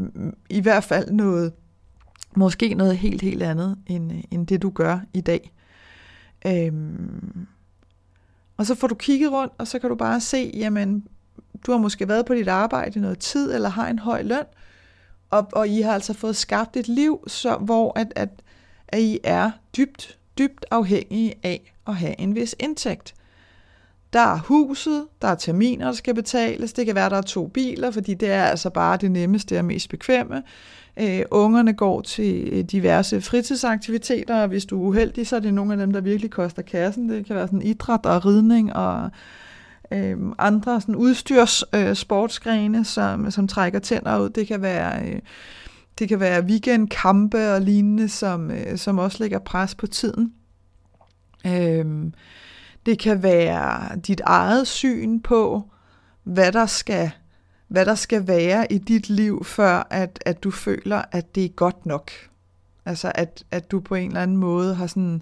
I 0.50 0.62
hvert 0.62 0.84
fald 0.84 1.12
noget, 1.12 1.54
måske 2.36 2.74
noget 2.74 2.98
helt, 2.98 3.22
helt 3.22 3.44
andet, 3.44 3.78
end, 3.88 4.12
end 4.32 4.48
det 4.48 4.62
du 4.62 4.70
gør 4.70 5.00
i 5.14 5.22
dag. 5.22 5.54
Øh, 6.46 6.74
og 8.58 8.66
så 8.66 8.76
får 8.76 8.88
du 8.88 8.96
kigget 8.96 9.32
rundt, 9.32 9.54
og 9.58 9.68
så 9.68 9.80
kan 9.80 9.90
du 9.90 9.96
bare 9.96 10.22
se, 10.22 10.52
jamen, 10.54 11.08
du 11.66 11.72
har 11.72 11.80
måske 11.80 12.08
været 12.08 12.26
på 12.26 12.34
dit 12.34 12.48
arbejde 12.48 13.00
i 13.00 13.02
noget 13.02 13.20
tid, 13.20 13.54
eller 13.54 13.70
har 13.70 13.88
en 13.88 14.00
høj 14.00 14.22
løn, 14.22 14.46
og, 15.30 15.48
og 15.52 15.68
I 15.68 15.82
har 15.82 15.94
altså 15.94 16.14
fået 16.14 16.36
skabt 16.36 16.78
et 16.78 16.88
liv, 16.88 17.24
så, 17.28 17.58
hvor 17.58 18.00
at, 18.00 18.14
at, 18.16 18.30
at 18.88 19.00
I 19.00 19.20
er 19.24 19.52
dybt, 19.78 20.18
dybt 20.38 20.66
afhængige 20.72 21.34
af 21.44 21.74
at 21.90 21.96
have 21.96 22.20
en 22.20 22.36
vis 22.36 22.56
indtægt. 22.60 23.14
Der 24.14 24.20
er 24.20 24.38
huset, 24.38 25.06
der 25.22 25.28
er 25.28 25.36
terminer, 25.36 25.86
der 25.86 25.94
skal 25.94 26.16
betales, 26.16 26.74
det 26.74 26.86
kan 26.86 26.96
være, 26.96 27.10
der 27.10 27.18
er 27.18 27.22
to 27.22 27.48
biler, 27.48 27.92
fordi 27.92 28.14
det 28.14 28.32
er 28.32 28.44
altså 28.44 28.70
bare 28.70 28.98
det 28.98 29.12
nemmeste 29.12 29.60
og 29.60 29.66
mest 29.66 29.90
bekvemme. 29.90 30.44
Øh, 31.00 31.22
ungerne 31.32 31.74
går 31.74 32.02
til 32.02 32.50
øh, 32.52 32.64
diverse 32.64 33.22
fritidsaktiviteter, 33.22 34.42
og 34.42 34.48
hvis 34.48 34.66
du 34.66 34.84
er 34.84 34.88
uheldig, 34.88 35.28
så 35.28 35.36
er 35.36 35.40
det 35.40 35.54
nogle 35.54 35.74
af 35.74 35.78
dem, 35.78 35.94
der 35.94 36.02
virkelig 36.02 36.32
koster 36.32 36.62
kassen. 36.62 37.10
Det 37.10 37.26
kan 37.26 37.36
være 37.36 37.48
sådan 37.48 37.62
idræt 37.62 38.06
og 38.06 38.26
ridning 38.26 38.74
og 38.74 39.10
øh, 39.92 40.18
andre 40.38 40.82
sådan 40.82 40.96
udstyrs 40.96 41.64
øh, 41.76 41.96
sportsgrene, 41.96 42.86
som, 42.86 43.32
som 43.32 43.48
trækker 43.48 43.80
tænder 43.80 44.20
ud. 44.20 44.30
Det 44.30 44.48
kan 44.48 44.62
være, 44.62 45.06
øh, 45.06 45.20
det 46.00 46.10
kan 46.10 46.20
være 46.20 46.44
weekendkampe 46.44 47.54
og 47.54 47.62
lignende, 47.62 48.10
som, 48.10 48.52
øh, 48.52 48.78
som 48.78 48.98
også 48.98 49.18
lægger 49.20 49.40
pres 49.40 49.76
på 49.76 49.88
tiden. 49.88 50.34
Øhm, 51.46 52.14
det 52.86 53.00
kan 53.00 53.24
være 53.24 53.98
dit 53.98 54.22
eget 54.26 54.68
syn 54.68 55.20
på, 55.22 55.70
hvad 56.24 56.52
der 56.52 56.66
skal, 56.66 57.12
hvad 57.68 57.86
der 57.86 57.96
skal 57.96 58.28
være 58.28 58.74
i 58.74 58.78
dit 58.78 59.10
liv, 59.10 59.44
før 59.44 59.88
at, 59.90 60.20
at 60.26 60.44
du 60.44 60.52
føler, 60.52 61.04
at 61.12 61.36
det 61.36 61.46
er 61.46 61.50
godt 61.50 61.86
nok. 61.86 62.12
Altså 62.86 63.12
at, 63.16 63.44
at 63.52 63.72
du 63.72 63.80
på 63.80 63.96
en 63.96 64.08
eller 64.08 64.22
anden 64.22 64.38
måde 64.38 64.76
har 64.76 64.88
sådan, 64.88 65.22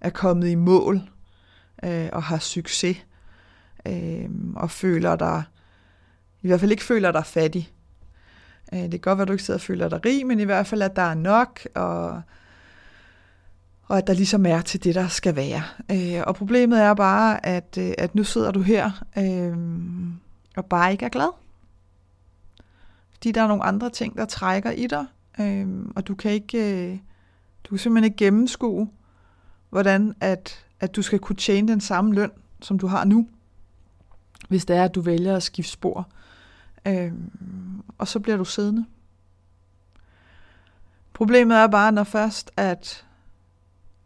er 0.00 0.10
kommet 0.10 0.48
i 0.48 0.54
mål 0.54 1.00
øh, 1.84 2.08
og 2.12 2.22
har 2.22 2.38
succes 2.38 3.06
øh, 3.86 4.28
og 4.56 4.70
føler 4.70 5.16
dig, 5.16 5.42
i 6.42 6.46
hvert 6.46 6.60
fald 6.60 6.70
ikke 6.70 6.84
føler 6.84 7.12
dig 7.12 7.26
fattig. 7.26 7.72
Øh, 8.74 8.80
det 8.80 8.90
kan 8.90 9.00
godt 9.00 9.18
være, 9.18 9.22
at 9.22 9.28
du 9.28 9.32
ikke 9.32 9.44
sidder 9.44 9.58
og 9.58 9.62
føler 9.62 9.88
dig 9.88 10.04
rig, 10.04 10.26
men 10.26 10.40
i 10.40 10.44
hvert 10.44 10.66
fald, 10.66 10.82
at 10.82 10.96
der 10.96 11.02
er 11.02 11.14
nok, 11.14 11.60
og, 11.74 12.22
og 13.92 13.98
at 13.98 14.06
der 14.06 14.12
ligesom 14.12 14.46
er 14.46 14.60
til 14.60 14.84
det, 14.84 14.94
der 14.94 15.08
skal 15.08 15.36
være. 15.36 15.62
Øh, 15.90 16.22
og 16.26 16.34
problemet 16.34 16.82
er 16.82 16.94
bare, 16.94 17.46
at, 17.46 17.78
øh, 17.78 17.92
at 17.98 18.14
nu 18.14 18.24
sidder 18.24 18.50
du 18.50 18.60
her 18.60 19.04
øh, 19.18 19.56
og 20.56 20.64
bare 20.64 20.92
ikke 20.92 21.04
er 21.04 21.08
glad. 21.08 21.28
Fordi 23.12 23.32
der 23.32 23.42
er 23.42 23.48
nogle 23.48 23.62
andre 23.62 23.90
ting, 23.90 24.16
der 24.16 24.24
trækker 24.24 24.70
i 24.70 24.86
dig, 24.86 25.06
øh, 25.40 25.66
og 25.96 26.08
du 26.08 26.14
kan 26.14 26.30
ikke, 26.30 26.90
øh, 26.92 26.98
du 27.64 27.68
kan 27.68 27.78
simpelthen 27.78 28.04
ikke 28.04 28.16
gennemskue, 28.16 28.88
hvordan 29.70 30.14
at, 30.20 30.64
at 30.80 30.96
du 30.96 31.02
skal 31.02 31.18
kunne 31.18 31.36
tjene 31.36 31.68
den 31.68 31.80
samme 31.80 32.14
løn, 32.14 32.30
som 32.60 32.78
du 32.78 32.86
har 32.86 33.04
nu 33.04 33.28
hvis 34.48 34.64
det 34.64 34.76
er, 34.76 34.84
at 34.84 34.94
du 34.94 35.00
vælger 35.00 35.36
at 35.36 35.42
skifte 35.42 35.72
spor. 35.72 36.08
Øh, 36.86 37.12
og 37.98 38.08
så 38.08 38.20
bliver 38.20 38.36
du 38.36 38.44
siddende. 38.44 38.84
Problemet 41.12 41.56
er 41.56 41.66
bare, 41.66 41.92
når 41.92 42.04
først, 42.04 42.50
at, 42.56 43.04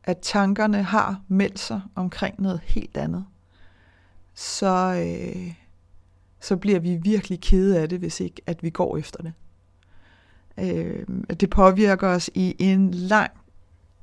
at 0.07 0.19
tankerne 0.23 0.83
har 0.83 1.21
meldt 1.29 1.59
sig 1.59 1.81
omkring 1.95 2.41
noget 2.43 2.61
helt 2.65 2.97
andet, 2.97 3.25
så, 4.35 5.05
øh, 5.07 5.53
så 6.41 6.57
bliver 6.57 6.79
vi 6.79 6.97
virkelig 6.97 7.41
kede 7.41 7.81
af 7.81 7.89
det, 7.89 7.99
hvis 7.99 8.21
ikke 8.21 8.43
at 8.47 8.63
vi 8.63 8.71
går 8.71 8.97
efter 8.97 9.23
det. 9.23 9.33
Øh, 10.59 11.07
det 11.41 11.51
påvirker 11.51 12.09
os 12.09 12.31
i 12.35 12.57
en 12.59 12.91
lang, 12.91 13.31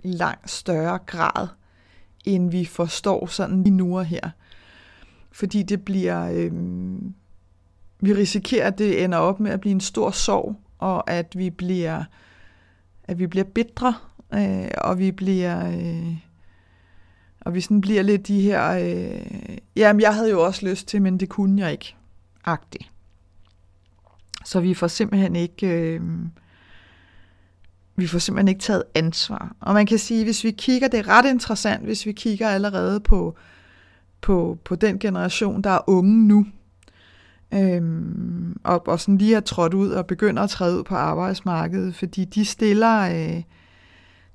lang 0.03 0.49
større 0.49 0.99
grad, 1.05 1.47
end 2.25 2.51
vi 2.51 2.65
forstår 2.65 3.25
sådan 3.25 3.63
lige 3.63 3.75
nu 3.75 3.97
og 3.97 4.05
her. 4.05 4.29
Fordi 5.31 5.63
det 5.63 5.85
bliver, 5.85 6.29
øh, 6.31 6.51
vi 7.99 8.13
risikerer, 8.13 8.67
at 8.67 8.77
det 8.77 9.03
ender 9.03 9.17
op 9.17 9.39
med 9.39 9.51
at 9.51 9.61
blive 9.61 9.71
en 9.71 9.81
stor 9.81 10.11
sorg, 10.11 10.55
og 10.77 11.11
at 11.11 11.37
vi 11.37 11.49
bliver, 11.49 12.03
at 13.03 13.19
vi 13.19 13.27
bliver 13.27 13.45
bitre, 13.45 13.95
øh, 14.35 14.71
og 14.77 14.99
vi 14.99 15.11
bliver, 15.11 15.67
øh, 15.67 16.15
og 17.41 17.53
vi 17.53 17.61
sådan 17.61 17.81
bliver 17.81 18.01
lidt 18.01 18.27
de 18.27 18.41
her, 18.41 18.71
øh, 18.71 19.57
jamen 19.75 20.01
jeg 20.01 20.15
havde 20.15 20.29
jo 20.29 20.43
også 20.43 20.65
lyst 20.65 20.87
til, 20.87 21.01
men 21.01 21.19
det 21.19 21.29
kunne 21.29 21.61
jeg 21.61 21.71
ikke, 21.71 21.95
agtigt. 22.45 22.91
Så 24.45 24.59
vi 24.59 24.73
får 24.73 24.87
simpelthen 24.87 25.35
ikke, 25.35 25.67
øh, 25.67 26.01
vi 27.95 28.07
får 28.07 28.19
simpelthen 28.19 28.47
ikke 28.47 28.61
taget 28.61 28.83
ansvar. 28.95 29.55
Og 29.59 29.73
man 29.73 29.85
kan 29.85 29.99
sige, 29.99 30.23
hvis 30.23 30.43
vi 30.43 30.51
kigger, 30.51 30.87
det 30.87 30.99
er 30.99 31.07
ret 31.07 31.29
interessant, 31.29 31.83
hvis 31.83 32.05
vi 32.05 32.11
kigger 32.11 32.49
allerede 32.49 32.99
på, 32.99 33.35
på, 34.21 34.57
på 34.65 34.75
den 34.75 34.99
generation, 34.99 35.61
der 35.61 35.69
er 35.69 35.89
unge 35.89 36.27
nu, 36.27 36.45
øhm, 37.53 38.57
og, 38.63 38.87
og 38.87 38.99
sådan 38.99 39.17
lige 39.17 39.35
er 39.35 39.39
trådt 39.39 39.73
ud 39.73 39.89
og 39.89 40.07
begynder 40.07 40.43
at 40.43 40.49
træde 40.49 40.77
ud 40.77 40.83
på 40.83 40.95
arbejdsmarkedet, 40.95 41.95
fordi 41.95 42.25
de 42.25 42.45
stiller, 42.45 42.99
øh, 42.99 43.43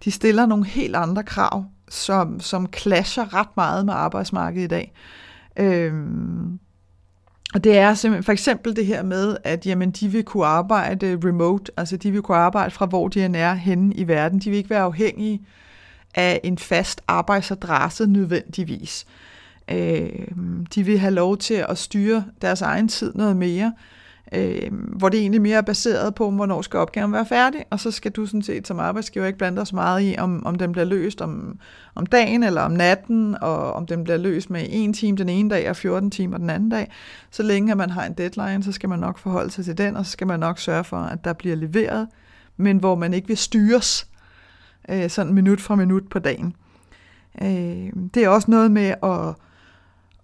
de 0.05 0.11
stiller 0.11 0.47
nogle 0.47 0.67
helt 0.67 0.97
andre 0.97 1.23
krav, 1.23 1.65
som, 1.89 2.41
som 2.41 2.69
clasher 2.77 3.35
ret 3.35 3.57
meget 3.57 3.87
med 3.87 3.95
arbejdsmarkedet 3.95 4.65
i 4.65 4.69
dag. 4.69 4.93
Øhm, 5.57 6.59
og 7.55 7.65
det 7.65 7.79
er 7.79 7.95
simpelthen 7.95 8.25
for 8.25 8.33
eksempel 8.33 8.77
det 8.77 8.87
her 8.87 9.03
med, 9.03 9.37
at 9.45 9.67
jamen, 9.67 9.91
de 9.91 10.09
vil 10.09 10.25
kunne 10.25 10.47
arbejde 10.47 11.21
remote, 11.25 11.73
altså 11.77 11.97
de 11.97 12.11
vil 12.11 12.23
kunne 12.23 12.37
arbejde 12.37 12.71
fra 12.71 12.87
hvor 12.87 13.09
de 13.09 13.23
er 13.23 13.55
henne 13.55 13.95
i 13.95 14.09
verden. 14.09 14.39
De 14.39 14.51
vil 14.51 14.57
ikke 14.57 14.71
være 14.71 14.83
afhængige 14.83 15.43
af 16.15 16.41
en 16.45 16.59
fast 16.59 17.01
arbejdsadresse 17.09 18.07
nødvendigvis. 18.07 19.07
Øh, 19.71 20.09
de 20.75 20.83
vil 20.83 20.99
have 20.99 21.15
lov 21.15 21.37
til 21.37 21.65
at 21.69 21.79
styre 21.79 22.25
deres 22.43 22.63
egen 22.63 22.89
tid 22.89 23.15
noget 23.15 23.37
mere 23.37 23.73
øh, 23.77 24.08
øh, 24.35 24.73
hvor 24.73 25.09
det 25.09 25.21
egentlig 25.21 25.43
mere 25.43 25.57
er 25.57 25.63
baseret 25.63 26.15
på, 26.15 26.31
hvornår 26.31 26.63
skal 26.63 26.79
opgaven 26.79 27.13
være 27.13 27.27
færdig, 27.27 27.65
og 27.71 27.81
så 27.81 27.91
skal 27.91 28.11
du 28.11 28.27
sådan 28.27 28.43
set 28.43 28.67
som 28.67 28.79
arbejdsgiver 28.79 29.27
ikke 29.27 29.39
blande 29.39 29.59
dig 29.59 29.67
så 29.67 29.75
meget 29.75 30.03
i, 30.03 30.17
om, 30.19 30.47
om 30.47 30.55
den 30.55 30.73
bliver 30.73 30.85
løst 30.85 31.21
om, 31.21 31.59
om 31.95 32.07
dagen 32.07 32.43
eller 32.43 32.63
om 32.63 32.71
natten, 32.73 33.37
og 33.41 33.73
om 33.73 33.87
den 33.87 34.05
bliver 34.05 34.17
løst 34.17 34.51
med 34.51 34.67
en 34.69 34.93
time 34.93 35.17
den 35.17 35.29
ene 35.29 35.51
dag 35.51 35.71
og 35.71 35.77
14 35.77 36.11
timer 36.11 36.39
den 36.39 36.51
anden 36.51 36.69
dag. 36.69 36.93
Så 37.31 37.43
længe 37.43 37.71
at 37.71 37.77
man 37.77 37.91
har 37.91 38.05
en 38.05 38.13
deadline, 38.13 38.63
så 38.63 38.73
skal 38.73 38.89
man 38.89 38.99
nok 38.99 39.19
forholde 39.19 39.51
sig 39.51 39.65
til 39.65 39.79
den, 39.79 39.97
og 39.97 40.07
så 40.07 40.13
skal 40.13 40.27
man 40.27 40.41
nok 40.41 40.59
sørge 40.59 40.85
for, 40.85 40.97
at 40.97 41.25
der 41.25 41.33
bliver 41.33 41.57
leveret, 41.57 42.09
men 42.57 42.79
hvor 42.79 42.95
man 42.95 43.15
ikke 43.15 43.29
vil 43.29 43.37
styres 43.37 44.07
øh, 44.89 45.11
sådan 45.11 45.35
minut 45.35 45.61
fra 45.61 45.75
minut 45.75 46.09
på 46.11 46.19
dagen. 46.19 46.57
Øh, 47.43 47.93
det 48.15 48.25
er 48.25 48.29
også 48.29 48.51
noget 48.51 48.71
med 48.71 48.95
at 49.03 49.35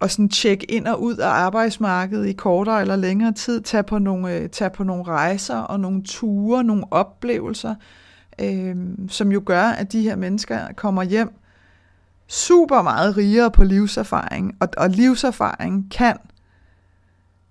og 0.04 0.10
sådan 0.10 0.28
tjekke 0.28 0.70
ind 0.70 0.86
og 0.86 1.02
ud 1.02 1.16
af 1.16 1.28
arbejdsmarkedet 1.28 2.26
i 2.26 2.32
kortere 2.32 2.80
eller 2.80 2.96
længere 2.96 3.32
tid, 3.32 3.60
tage 3.60 3.82
på 3.82 3.98
nogle, 3.98 4.34
øh, 4.34 4.48
tage 4.48 4.70
på 4.70 4.84
nogle 4.84 5.04
rejser 5.04 5.56
og 5.56 5.80
nogle 5.80 6.02
ture, 6.02 6.64
nogle 6.64 6.84
oplevelser, 6.90 7.74
øh, 8.40 8.76
som 9.08 9.32
jo 9.32 9.42
gør, 9.46 9.62
at 9.62 9.92
de 9.92 10.02
her 10.02 10.16
mennesker 10.16 10.58
kommer 10.76 11.02
hjem 11.02 11.34
super 12.26 12.82
meget 12.82 13.16
rigere 13.16 13.50
på 13.50 13.64
livserfaring, 13.64 14.54
og, 14.60 14.68
og 14.76 14.90
livserfaring 14.90 15.90
kan 15.90 16.16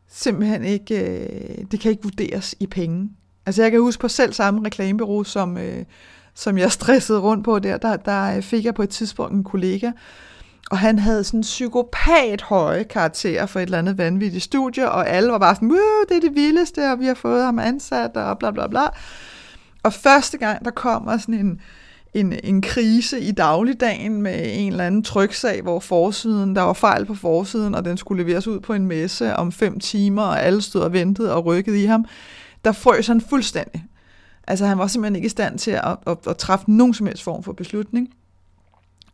simpelthen 0.08 0.64
ikke, 0.64 1.24
øh, 1.24 1.66
det 1.72 1.80
kan 1.80 1.92
ikke 1.92 2.04
vurderes 2.04 2.56
i 2.60 2.68
penge. 2.68 3.10
Altså 3.46 3.62
jeg 3.62 3.72
kan 3.72 3.82
huske 3.82 4.02
på 4.02 4.08
selv 4.08 4.34
samme 4.34 4.66
reklamebureau, 4.66 5.24
som, 5.24 5.58
øh, 5.58 5.86
som 6.34 6.58
jeg 6.58 6.72
stressede 6.82 7.20
rundt 7.20 7.46
på 7.46 7.60
der, 7.60 7.78
der, 7.78 7.96
der 7.96 8.42
fik 8.42 8.66
jeg 8.66 8.76
på 8.76 8.84
et 8.84 8.90
tidspunkt 8.90 9.34
en 9.34 9.44
kollega, 9.44 9.92
og 10.72 10.78
han 10.78 11.00
havde 11.00 11.24
sådan 11.24 11.42
psykopat 11.42 12.42
høje 12.42 12.84
karakterer 12.84 13.46
for 13.46 13.60
et 13.60 13.64
eller 13.64 13.78
andet 13.78 13.98
vanvittigt 13.98 14.44
studie, 14.44 14.92
og 14.92 15.10
alle 15.10 15.32
var 15.32 15.38
bare 15.38 15.56
sådan, 15.56 15.70
det 16.10 16.18
er 16.18 16.22
det 16.22 16.36
vildeste, 16.36 16.92
og 16.92 17.00
vi 17.00 17.06
har 17.06 17.14
fået 17.14 17.44
ham 17.44 17.60
ansat, 17.60 18.18
og 18.18 18.40
bla 18.40 18.52
bla 18.52 18.68
bla. 18.68 18.84
Og 19.84 19.94
første 19.94 20.38
gang, 20.38 20.66
der 20.66 20.72
kommer 20.72 21.18
sådan 21.18 21.36
en, 21.36 21.62
en, 22.14 22.40
en 22.44 22.62
krise 22.62 23.20
i 23.20 23.32
dagligdagen 23.32 24.22
med 24.22 24.42
en 24.46 24.72
eller 24.72 24.88
anden 24.88 25.04
tryksag, 25.04 25.62
hvor 25.62 25.80
forsiden, 25.80 26.56
der 26.56 26.62
var 26.62 26.74
fejl 26.74 27.06
på 27.06 27.16
forsiden, 27.16 27.76
og 27.76 27.86
den 27.86 27.98
skulle 27.98 28.24
leveres 28.24 28.48
ud 28.48 28.60
på 28.60 28.74
en 28.74 28.86
messe 28.86 29.36
om 29.36 29.52
fem 29.52 29.80
timer, 29.80 30.22
og 30.22 30.44
alle 30.44 30.62
stod 30.62 30.82
og 30.82 30.94
ventede 30.94 31.36
og 31.36 31.46
rykkede 31.46 31.84
i 31.84 31.86
ham, 31.86 32.06
der 32.66 32.72
frøs 32.72 33.08
han 33.08 33.22
fuldstændig. 33.22 33.86
Altså 34.48 34.66
han 34.66 34.78
var 34.78 34.88
simpelthen 34.88 35.16
ikke 35.16 35.26
i 35.26 35.30
stand 35.30 35.60
til 35.60 35.72
at, 35.72 35.98
at, 36.08 36.18
at 36.28 36.38
træffe 36.38 36.72
nogen 36.72 36.94
som 36.94 37.08
helst 37.08 37.24
form 37.24 37.44
for 37.44 37.54
beslutning. 37.54 38.10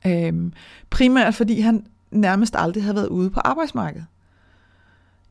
Øhm, 0.08 0.54
primært 0.90 1.36
fordi 1.36 1.60
han 1.60 1.86
nærmest 2.12 2.56
aldrig 2.58 2.84
havde 2.84 2.96
været 2.96 3.08
ude 3.08 3.30
på 3.30 3.40
arbejdsmarkedet. 3.40 4.06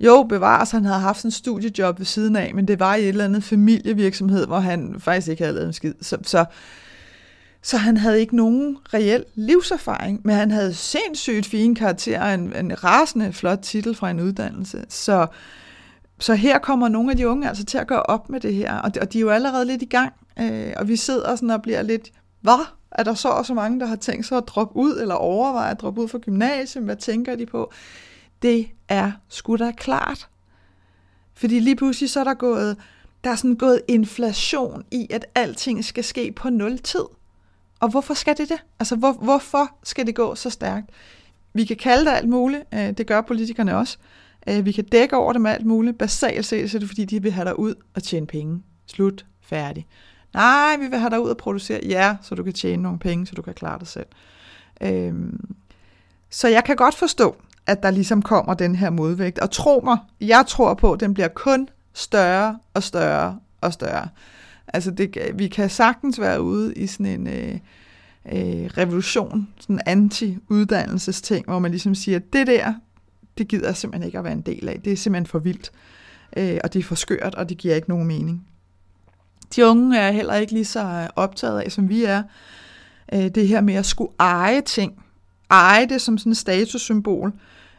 Jo, 0.01 0.23
bevares, 0.23 0.71
han 0.71 0.85
havde 0.85 1.01
haft 1.01 1.25
en 1.25 1.31
studiejob 1.31 1.99
ved 1.99 2.07
siden 2.07 2.37
af, 2.37 2.55
men 2.55 2.69
det 2.69 2.81
var 2.81 2.95
i 2.95 3.03
et 3.03 3.09
eller 3.09 3.25
andet 3.25 3.45
familievirksomhed, 3.45 4.47
hvor 4.47 4.59
han 4.59 4.97
faktisk 4.99 5.29
ikke 5.29 5.43
havde 5.43 5.55
lavet 5.55 5.67
en 5.67 5.73
skid. 5.73 5.95
Så, 6.01 6.19
så, 6.23 6.45
så 7.63 7.77
han 7.77 7.97
havde 7.97 8.21
ikke 8.21 8.37
nogen 8.37 8.77
reel 8.95 9.25
livserfaring, 9.35 10.21
men 10.25 10.37
han 10.37 10.51
havde 10.51 10.75
sindssygt 10.75 11.47
fine 11.47 11.75
karakterer, 11.75 12.35
en, 12.35 12.57
en 12.57 12.85
rasende 12.85 13.33
flot 13.33 13.59
titel 13.63 13.95
fra 13.95 14.11
en 14.11 14.21
uddannelse. 14.21 14.85
Så, 14.89 15.27
så 16.19 16.35
her 16.35 16.59
kommer 16.59 16.89
nogle 16.89 17.11
af 17.11 17.17
de 17.17 17.29
unge 17.29 17.49
altså 17.49 17.65
til 17.65 17.79
at 17.79 17.87
gøre 17.87 18.03
op 18.03 18.31
med 18.31 18.41
det 18.41 18.55
her, 18.55 18.75
og 18.75 18.95
de, 18.95 19.01
og 19.01 19.13
de 19.13 19.19
er 19.19 19.23
jo 19.23 19.31
allerede 19.31 19.65
lidt 19.65 19.83
i 19.83 19.87
gang, 19.87 20.13
øh, 20.41 20.73
og 20.77 20.89
vi 20.89 20.97
sidder 20.97 21.37
sådan 21.37 21.51
og 21.51 21.63
bliver 21.63 21.83
lidt, 21.83 22.11
hvad? 22.41 22.67
Er 22.91 23.03
der 23.03 23.15
så 23.15 23.29
også 23.29 23.55
mange, 23.55 23.81
der 23.81 23.87
har 23.87 23.97
tænkt 23.97 24.27
sig 24.27 24.39
at 24.39 24.49
droppe 24.49 24.77
ud, 24.77 25.01
eller 25.01 25.15
overveje 25.15 25.71
at 25.71 25.81
droppe 25.81 26.01
ud 26.01 26.09
fra 26.09 26.19
gymnasiet? 26.19 26.85
Hvad 26.85 26.97
tænker 26.97 27.37
de 27.37 27.47
på? 27.47 27.73
Det 28.43 28.69
er 28.89 29.13
sgu 29.29 29.57
da 29.57 29.73
klart. 29.77 30.29
Fordi 31.35 31.59
lige 31.59 31.77
pludselig 31.77 32.11
så 32.11 32.21
er 32.21 32.25
der 32.25 32.35
gået, 32.35 32.77
der 33.25 33.31
er 33.31 33.37
sådan 33.37 33.57
gået 33.57 33.81
inflation 33.89 34.85
i, 34.91 35.07
at 35.11 35.27
alting 35.35 35.85
skal 35.85 36.05
ske 36.05 36.33
på 36.33 36.51
nul 36.51 36.79
tid. 36.79 37.05
Og 37.81 37.89
hvorfor 37.89 38.15
skal 38.15 38.37
det 38.37 38.49
det? 38.49 38.65
Altså, 38.79 38.97
hvor, 38.97 39.13
hvorfor 39.13 39.71
skal 39.83 40.07
det 40.07 40.15
gå 40.15 40.35
så 40.35 40.51
stærkt? 40.51 40.91
Vi 41.53 41.65
kan 41.65 41.77
kalde 41.77 42.05
det 42.05 42.11
alt 42.11 42.29
muligt, 42.29 42.63
øh, 42.75 42.91
det 42.91 43.07
gør 43.07 43.21
politikerne 43.21 43.77
også. 43.77 43.99
Øh, 44.49 44.65
vi 44.65 44.73
kan 44.73 44.85
dække 44.85 45.17
over 45.17 45.33
det 45.33 45.43
med 45.43 45.51
alt 45.51 45.67
muligt. 45.67 45.99
Basalt 45.99 46.47
set 46.47 46.71
så 46.71 46.77
er 46.77 46.81
det, 46.81 46.89
fordi 46.89 47.05
de 47.05 47.23
vil 47.23 47.33
have 47.33 47.45
dig 47.45 47.59
ud 47.59 47.75
og 47.95 48.03
tjene 48.03 48.27
penge. 48.27 48.63
Slut. 48.87 49.27
Færdig. 49.41 49.87
Nej, 50.35 50.77
vi 50.81 50.87
vil 50.87 50.99
have 50.99 51.11
dig 51.11 51.21
ud 51.21 51.31
og 51.31 51.37
producere. 51.37 51.81
Ja, 51.85 52.17
så 52.23 52.35
du 52.35 52.43
kan 52.43 52.53
tjene 52.53 52.83
nogle 52.83 52.99
penge, 52.99 53.27
så 53.27 53.35
du 53.35 53.43
kan 53.43 53.55
klare 53.55 53.79
dig 53.79 53.87
selv. 53.87 54.07
Øhm, 54.81 55.55
så 56.31 56.49
jeg 56.49 56.65
kan 56.65 56.77
godt 56.77 56.95
forstå, 56.95 57.37
at 57.67 57.83
der 57.83 57.91
ligesom 57.91 58.23
kommer 58.23 58.55
den 58.55 58.75
her 58.75 58.91
modvægt. 58.91 59.39
Og 59.39 59.51
tro 59.51 59.81
mig, 59.85 59.99
jeg 60.21 60.45
tror 60.49 60.75
på, 60.75 60.93
at 60.93 61.01
den 61.01 61.15
bliver 61.15 61.29
kun 61.29 61.69
større 61.93 62.59
og 62.75 62.83
større 62.83 63.39
og 63.61 63.73
større. 63.73 64.09
Altså 64.69 64.91
det, 64.91 65.17
vi 65.35 65.49
kan 65.49 65.71
sagtens 65.71 66.21
være 66.21 66.43
ude 66.43 66.75
i 66.75 66.87
sådan 66.87 67.07
en 67.07 67.27
øh, 67.27 67.59
øh, 68.33 68.67
revolution, 68.67 69.49
sådan 69.61 69.77
en 69.77 69.83
anti-uddannelsesting, 69.87 71.45
hvor 71.47 71.59
man 71.59 71.71
ligesom 71.71 71.95
siger, 71.95 72.17
at 72.17 72.33
det 72.33 72.47
der, 72.47 72.75
det 73.39 73.49
gider 73.49 73.67
jeg 73.67 73.77
simpelthen 73.77 74.07
ikke 74.07 74.19
at 74.19 74.25
være 74.25 74.33
en 74.33 74.41
del 74.41 74.69
af. 74.69 74.81
Det 74.85 74.93
er 74.93 74.97
simpelthen 74.97 75.27
for 75.27 75.39
vildt, 75.39 75.73
øh, 76.37 76.59
og 76.65 76.73
det 76.73 76.79
er 76.79 76.85
for 76.85 76.95
skørt, 76.95 77.35
og 77.35 77.49
det 77.49 77.59
giver 77.59 77.75
ikke 77.75 77.89
nogen 77.89 78.07
mening. 78.07 78.47
De 79.57 79.67
unge 79.67 79.99
er 79.99 80.11
heller 80.11 80.35
ikke 80.35 80.53
lige 80.53 80.65
så 80.65 80.81
øh, 80.81 81.09
optaget 81.17 81.61
af, 81.61 81.73
som 81.73 81.89
vi 81.89 82.05
er, 82.05 82.23
øh, 83.15 83.29
det 83.29 83.49
her 83.49 83.61
med 83.61 83.75
at 83.75 83.87
skulle 83.87 84.13
eje 84.19 84.61
ting. 84.61 85.05
Eje 85.51 85.87
det 85.87 86.01
som 86.01 86.19
sådan 86.19 86.33
et 86.33 86.37
statussymbol 86.37 87.33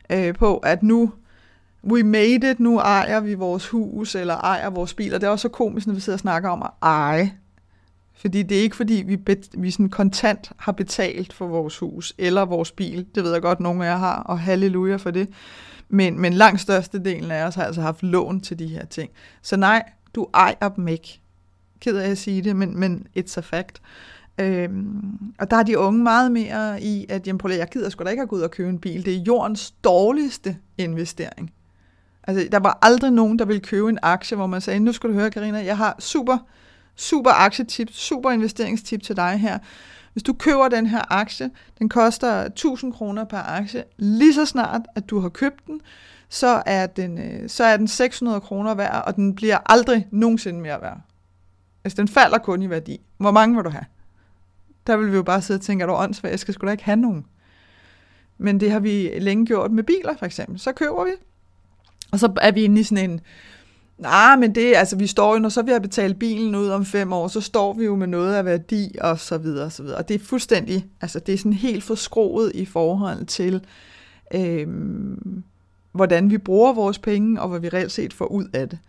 øh, 0.09 0.33
på, 0.33 0.57
at 0.57 0.83
nu 0.83 1.11
we 1.83 2.03
made 2.03 2.51
it, 2.51 2.59
nu 2.59 2.77
ejer 2.77 3.19
vi 3.19 3.33
vores 3.33 3.67
hus, 3.67 4.15
eller 4.15 4.35
ejer 4.35 4.69
vores 4.69 4.93
bil, 4.93 5.13
og 5.13 5.21
det 5.21 5.27
er 5.27 5.31
også 5.31 5.41
så 5.41 5.49
komisk, 5.49 5.88
når 5.88 5.93
vi 5.93 5.99
sidder 5.99 6.15
og 6.15 6.19
snakker 6.19 6.49
om 6.49 6.61
at 6.61 6.69
eje. 6.81 7.33
Fordi 8.13 8.43
det 8.43 8.57
er 8.57 8.61
ikke 8.61 8.75
fordi, 8.75 9.03
vi, 9.07 9.17
bet, 9.17 9.49
vi 9.57 9.71
sådan 9.71 9.89
kontant 9.89 10.51
har 10.57 10.71
betalt 10.71 11.33
for 11.33 11.47
vores 11.47 11.77
hus 11.77 12.13
eller 12.17 12.45
vores 12.45 12.71
bil. 12.71 13.05
Det 13.15 13.23
ved 13.23 13.31
jeg 13.31 13.41
godt, 13.41 13.59
nogle 13.59 13.85
af 13.85 13.91
jer 13.91 13.97
har, 13.97 14.15
og 14.15 14.39
halleluja 14.39 14.95
for 14.95 15.11
det. 15.11 15.29
Men, 15.89 16.21
men 16.21 16.33
langt 16.33 16.61
størstedelen 16.61 17.31
af 17.31 17.43
os 17.43 17.55
har 17.55 17.63
altså 17.63 17.81
haft 17.81 18.03
lån 18.03 18.41
til 18.41 18.59
de 18.59 18.67
her 18.67 18.85
ting. 18.85 19.09
Så 19.41 19.57
nej, 19.57 19.83
du 20.15 20.27
ejer 20.33 20.69
dem 20.69 20.88
ikke 20.88 21.21
ked 21.79 21.98
af 21.98 22.09
at 22.09 22.17
sige 22.17 22.41
det, 22.41 22.55
men, 22.55 22.79
men 22.79 23.07
it's 23.17 23.38
a 23.38 23.41
fact. 23.41 23.81
Øhm, 24.39 25.33
og 25.39 25.51
der 25.51 25.57
er 25.57 25.63
de 25.63 25.79
unge 25.79 26.03
meget 26.03 26.31
mere 26.31 26.81
i, 26.81 27.05
at 27.09 27.27
jamen, 27.27 27.38
prøv, 27.38 27.51
jeg 27.51 27.67
gider 27.71 27.89
sgu 27.89 28.03
da 28.03 28.09
ikke 28.09 28.24
at 28.24 28.29
gå 28.29 28.36
ud 28.36 28.41
og 28.41 28.51
købe 28.51 28.69
en 28.69 28.79
bil. 28.79 29.05
Det 29.05 29.15
er 29.15 29.21
jordens 29.27 29.71
dårligste 29.71 30.57
investering. 30.77 31.51
Altså, 32.24 32.48
der 32.51 32.59
var 32.59 32.79
aldrig 32.81 33.12
nogen, 33.12 33.39
der 33.39 33.45
ville 33.45 33.59
købe 33.59 33.89
en 33.89 34.00
aktie, 34.01 34.38
hvor 34.38 34.48
man 34.48 34.62
sagde, 34.62 34.79
nu 34.79 34.91
skal 34.91 35.09
du 35.09 35.13
høre, 35.13 35.31
Karina, 35.31 35.65
jeg 35.65 35.77
har 35.77 35.95
super, 36.00 36.38
super 36.95 37.31
aktietip, 37.31 37.89
super 37.91 38.31
investeringstip 38.31 39.03
til 39.03 39.15
dig 39.15 39.38
her. 39.38 39.59
Hvis 40.13 40.24
du 40.24 40.33
køber 40.33 40.67
den 40.67 40.86
her 40.88 41.13
aktie, 41.13 41.50
den 41.79 41.89
koster 41.89 42.29
1000 42.29 42.93
kroner 42.93 43.24
per 43.24 43.38
aktie, 43.38 43.83
lige 43.98 44.33
så 44.33 44.45
snart, 44.45 44.81
at 44.95 45.09
du 45.09 45.19
har 45.19 45.29
købt 45.29 45.67
den, 45.67 45.81
så 46.29 46.63
er 46.65 46.86
den, 46.88 47.17
øh, 47.17 47.50
så 47.50 47.63
er 47.63 47.77
den 47.77 47.88
600 47.88 48.41
kroner 48.41 48.74
værd, 48.74 49.03
og 49.07 49.15
den 49.15 49.36
bliver 49.36 49.57
aldrig 49.65 50.07
nogensinde 50.12 50.59
mere 50.59 50.81
værd. 50.81 51.01
Altså, 51.89 52.01
den 52.01 52.08
falder 52.08 52.38
kun 52.38 52.62
i 52.62 52.69
værdi. 52.69 53.01
Hvor 53.17 53.31
mange 53.31 53.55
vil 53.55 53.65
du 53.65 53.69
have? 53.69 53.86
Der 54.88 54.98
vil 54.98 55.12
vi 55.12 55.15
jo 55.15 55.24
bare 55.24 55.41
sidde 55.41 55.58
og 55.58 55.62
tænke, 55.62 55.84
at 55.84 55.88
du 55.88 55.93
åndssvagt, 55.93 56.31
jeg 56.31 56.39
skal 56.39 56.53
sgu 56.53 56.65
da 56.65 56.72
ikke 56.72 56.84
have 56.84 56.96
nogen. 56.96 57.25
Men 58.38 58.60
det 58.60 58.72
har 58.72 58.79
vi 58.79 59.12
længe 59.19 59.46
gjort 59.46 59.72
med 59.72 59.84
biler, 59.84 60.17
for 60.19 60.25
eksempel. 60.25 60.60
Så 60.60 60.72
køber 60.72 61.03
vi. 61.03 61.12
Og 62.12 62.19
så 62.19 62.34
er 62.41 62.51
vi 62.51 62.63
inde 62.63 62.81
i 62.81 62.84
sådan 62.84 63.10
en, 63.10 63.22
nej, 63.98 64.36
men 64.36 64.55
det, 64.55 64.75
altså 64.75 64.96
vi 64.96 65.08
står 65.08 65.34
jo, 65.34 65.39
når 65.39 65.50
så 65.50 65.62
vi 65.62 65.72
har 65.72 65.79
betalt 65.79 66.19
bilen 66.19 66.55
ud 66.55 66.67
om 66.67 66.86
fem 66.86 67.13
år, 67.13 67.27
så 67.27 67.41
står 67.41 67.74
vi 67.74 67.86
jo 67.86 67.96
med 67.96 68.08
noget 68.08 68.36
af 68.36 68.46
værdi, 68.46 68.96
og 69.01 69.19
så 69.19 69.38
videre, 69.38 69.65
og 69.65 69.72
så 69.72 69.84
videre. 69.84 69.98
Og 69.98 70.08
det 70.08 70.15
er 70.15 70.19
fuldstændig, 70.19 70.86
altså 71.01 71.19
det 71.19 71.34
er 71.34 71.38
sådan 71.38 71.53
helt 71.53 71.84
forskroet 71.84 72.51
i 72.55 72.65
forhold 72.65 73.25
til, 73.25 73.65
øhm, 74.34 75.43
hvordan 75.91 76.29
vi 76.29 76.38
bruger 76.38 76.74
vores 76.74 77.00
penge, 77.00 77.41
og 77.41 77.50
hvad 77.50 77.60
vi 77.60 77.69
reelt 77.69 77.91
set 77.91 78.13
får 78.13 78.25
ud 78.25 78.46
af 78.53 78.69
det. 78.69 78.79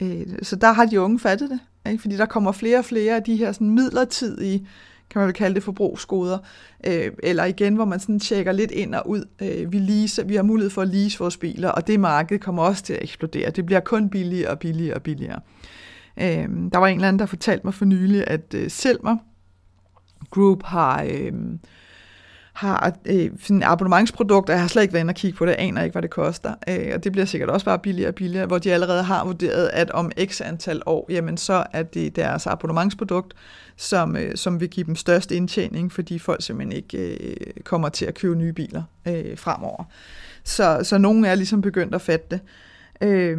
Øh, 0.00 0.26
så 0.42 0.56
der 0.56 0.72
har 0.72 0.86
de 0.86 1.00
unge 1.00 1.18
fattet 1.18 1.50
det, 1.50 1.60
ikke? 1.88 2.02
fordi 2.02 2.16
der 2.16 2.26
kommer 2.26 2.52
flere 2.52 2.78
og 2.78 2.84
flere 2.84 3.16
af 3.16 3.22
de 3.22 3.36
her 3.36 3.52
sådan 3.52 3.70
midlertidige, 3.70 4.66
kan 5.10 5.20
man 5.20 5.26
vel 5.26 5.34
kalde 5.34 5.54
det 5.54 5.62
forbrugsgoder, 5.62 6.38
øh, 6.86 7.12
eller 7.22 7.44
igen, 7.44 7.74
hvor 7.74 7.84
man 7.84 8.00
sådan 8.00 8.20
tjekker 8.20 8.52
lidt 8.52 8.70
ind 8.70 8.94
og 8.94 9.08
ud. 9.08 9.24
Øh, 9.42 9.72
vi, 9.72 9.78
lease, 9.78 10.26
vi 10.26 10.36
har 10.36 10.42
mulighed 10.42 10.70
for 10.70 10.82
at 10.82 10.88
lease 10.88 11.18
vores 11.18 11.36
biler, 11.36 11.68
og 11.68 11.86
det 11.86 12.00
marked 12.00 12.38
kommer 12.38 12.62
også 12.62 12.82
til 12.82 12.92
at 12.92 13.02
eksplodere. 13.02 13.50
Det 13.50 13.66
bliver 13.66 13.80
kun 13.80 14.10
billigere 14.10 14.50
og 14.50 14.58
billigere 14.58 14.94
og 14.94 15.02
billigere. 15.02 15.40
Øh, 16.16 16.48
der 16.72 16.78
var 16.78 16.86
en 16.86 16.94
eller 16.94 17.08
anden, 17.08 17.18
der 17.18 17.26
fortalte 17.26 17.66
mig 17.66 17.74
for 17.74 17.84
nylig, 17.84 18.24
at 18.26 18.54
øh, 18.54 18.70
Selmer 18.70 19.16
Group 20.30 20.62
har... 20.62 21.02
Øh, 21.10 21.32
har 22.54 22.96
øh, 23.04 23.30
sådan 23.42 23.56
et 23.56 23.64
abonnementsprodukt, 23.66 24.48
og 24.48 24.52
jeg 24.52 24.60
har 24.60 24.68
slet 24.68 24.82
ikke 24.82 24.94
været 24.94 25.02
inde 25.02 25.10
og 25.10 25.14
kigge 25.14 25.36
på 25.38 25.44
det, 25.46 25.50
jeg 25.50 25.60
aner 25.60 25.82
ikke, 25.82 25.94
hvad 25.94 26.02
det 26.02 26.10
koster. 26.10 26.54
Øh, 26.68 26.90
og 26.94 27.04
det 27.04 27.12
bliver 27.12 27.24
sikkert 27.24 27.50
også 27.50 27.66
bare 27.66 27.78
billigere 27.78 28.10
og 28.10 28.14
billigere, 28.14 28.46
hvor 28.46 28.58
de 28.58 28.72
allerede 28.72 29.02
har 29.02 29.24
vurderet, 29.24 29.70
at 29.72 29.90
om 29.90 30.12
x 30.24 30.40
antal 30.40 30.82
år, 30.86 31.06
jamen 31.08 31.36
så 31.36 31.64
er 31.72 31.82
det 31.82 32.16
deres 32.16 32.46
abonnementsprodukt, 32.46 33.34
som, 33.76 34.16
øh, 34.16 34.36
som 34.36 34.60
vil 34.60 34.68
give 34.68 34.86
dem 34.86 34.96
størst 34.96 35.30
indtjening, 35.30 35.92
fordi 35.92 36.18
folk 36.18 36.42
simpelthen 36.42 36.72
ikke 36.72 36.98
øh, 36.98 37.36
kommer 37.64 37.88
til 37.88 38.04
at 38.04 38.14
købe 38.14 38.34
nye 38.34 38.52
biler 38.52 38.82
øh, 39.08 39.38
fremover. 39.38 39.84
Så, 40.44 40.80
så 40.82 40.98
nogen 40.98 41.24
er 41.24 41.34
ligesom 41.34 41.60
begyndt 41.60 41.94
at 41.94 42.00
fatte 42.00 42.26
det. 42.30 42.40
Øh, 43.08 43.38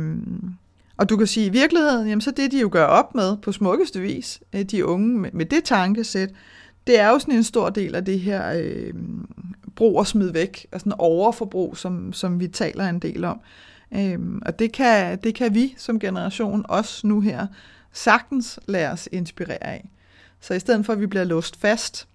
og 0.98 1.10
du 1.10 1.17
kan 1.17 1.27
sige, 1.27 1.45
at 1.45 1.55
i 1.55 1.60
virkeligheden, 1.60 2.07
jamen, 2.07 2.22
så 2.22 2.31
det 2.31 2.51
de 2.51 2.60
jo 2.60 2.69
gør 2.72 2.86
op 2.86 3.15
med 3.15 3.38
på 3.38 3.51
smukkeste 3.51 4.00
vis, 4.00 4.41
øh, 4.53 4.62
de 4.62 4.86
unge 4.86 5.19
med, 5.19 5.29
med 5.34 5.45
det 5.45 5.63
tankesæt, 5.63 6.29
det 6.88 7.00
er 7.00 7.10
jo 7.10 7.20
sådan 7.20 7.34
en 7.34 7.44
stor 7.44 7.70
del 7.70 7.96
af 7.96 8.06
det 8.06 8.20
her 8.20 8.54
øh, 8.56 8.94
brug 9.75 10.00
og 10.00 10.08
smid 10.08 10.32
væk, 10.32 10.68
og 10.72 10.80
sådan 10.80 10.94
overforbrug, 10.98 11.77
som, 11.77 12.13
som 12.13 12.39
vi 12.39 12.48
taler 12.48 12.89
en 12.89 13.00
del 13.00 13.25
om. 13.25 13.39
Øh, 13.96 14.20
og 14.42 14.60
det 14.60 14.72
kan, 14.72 15.18
det 15.18 15.36
kan 15.36 15.54
vi 15.54 15.75
som 15.77 16.00
generation 16.00 16.65
også 16.70 17.08
nu 17.08 17.22
her 17.22 17.48
sagtens 17.92 18.60
lade 18.68 18.92
os 18.92 19.10
inspirere 19.12 19.63
af. 19.63 19.89
Så 20.39 20.54
i 20.54 20.60
stedet 20.60 20.86
for, 20.86 20.94
at 20.94 21.01
vi 21.01 21.08
bliver 21.08 21.24
låst 21.24 21.60
fast 21.60 22.08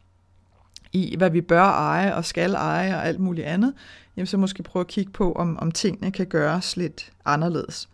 i, 0.93 1.17
hvad 1.17 1.31
vi 1.31 1.41
bør 1.41 1.63
eje 1.63 2.15
og 2.15 2.25
skal 2.25 2.55
eje 2.55 2.97
og 2.97 3.07
alt 3.07 3.21
muligt 3.21 3.47
andet, 3.47 3.75
jamen 4.17 4.27
så 4.27 4.37
måske 4.37 4.63
prøve 4.63 4.81
at 4.81 4.87
kigge 4.87 5.13
på, 5.13 5.33
om, 5.33 5.59
om 5.59 5.73
tingene 5.73 6.13
kan 6.13 6.27
gøres 6.27 6.77
lidt 6.77 7.13
anderledes. 7.25 7.89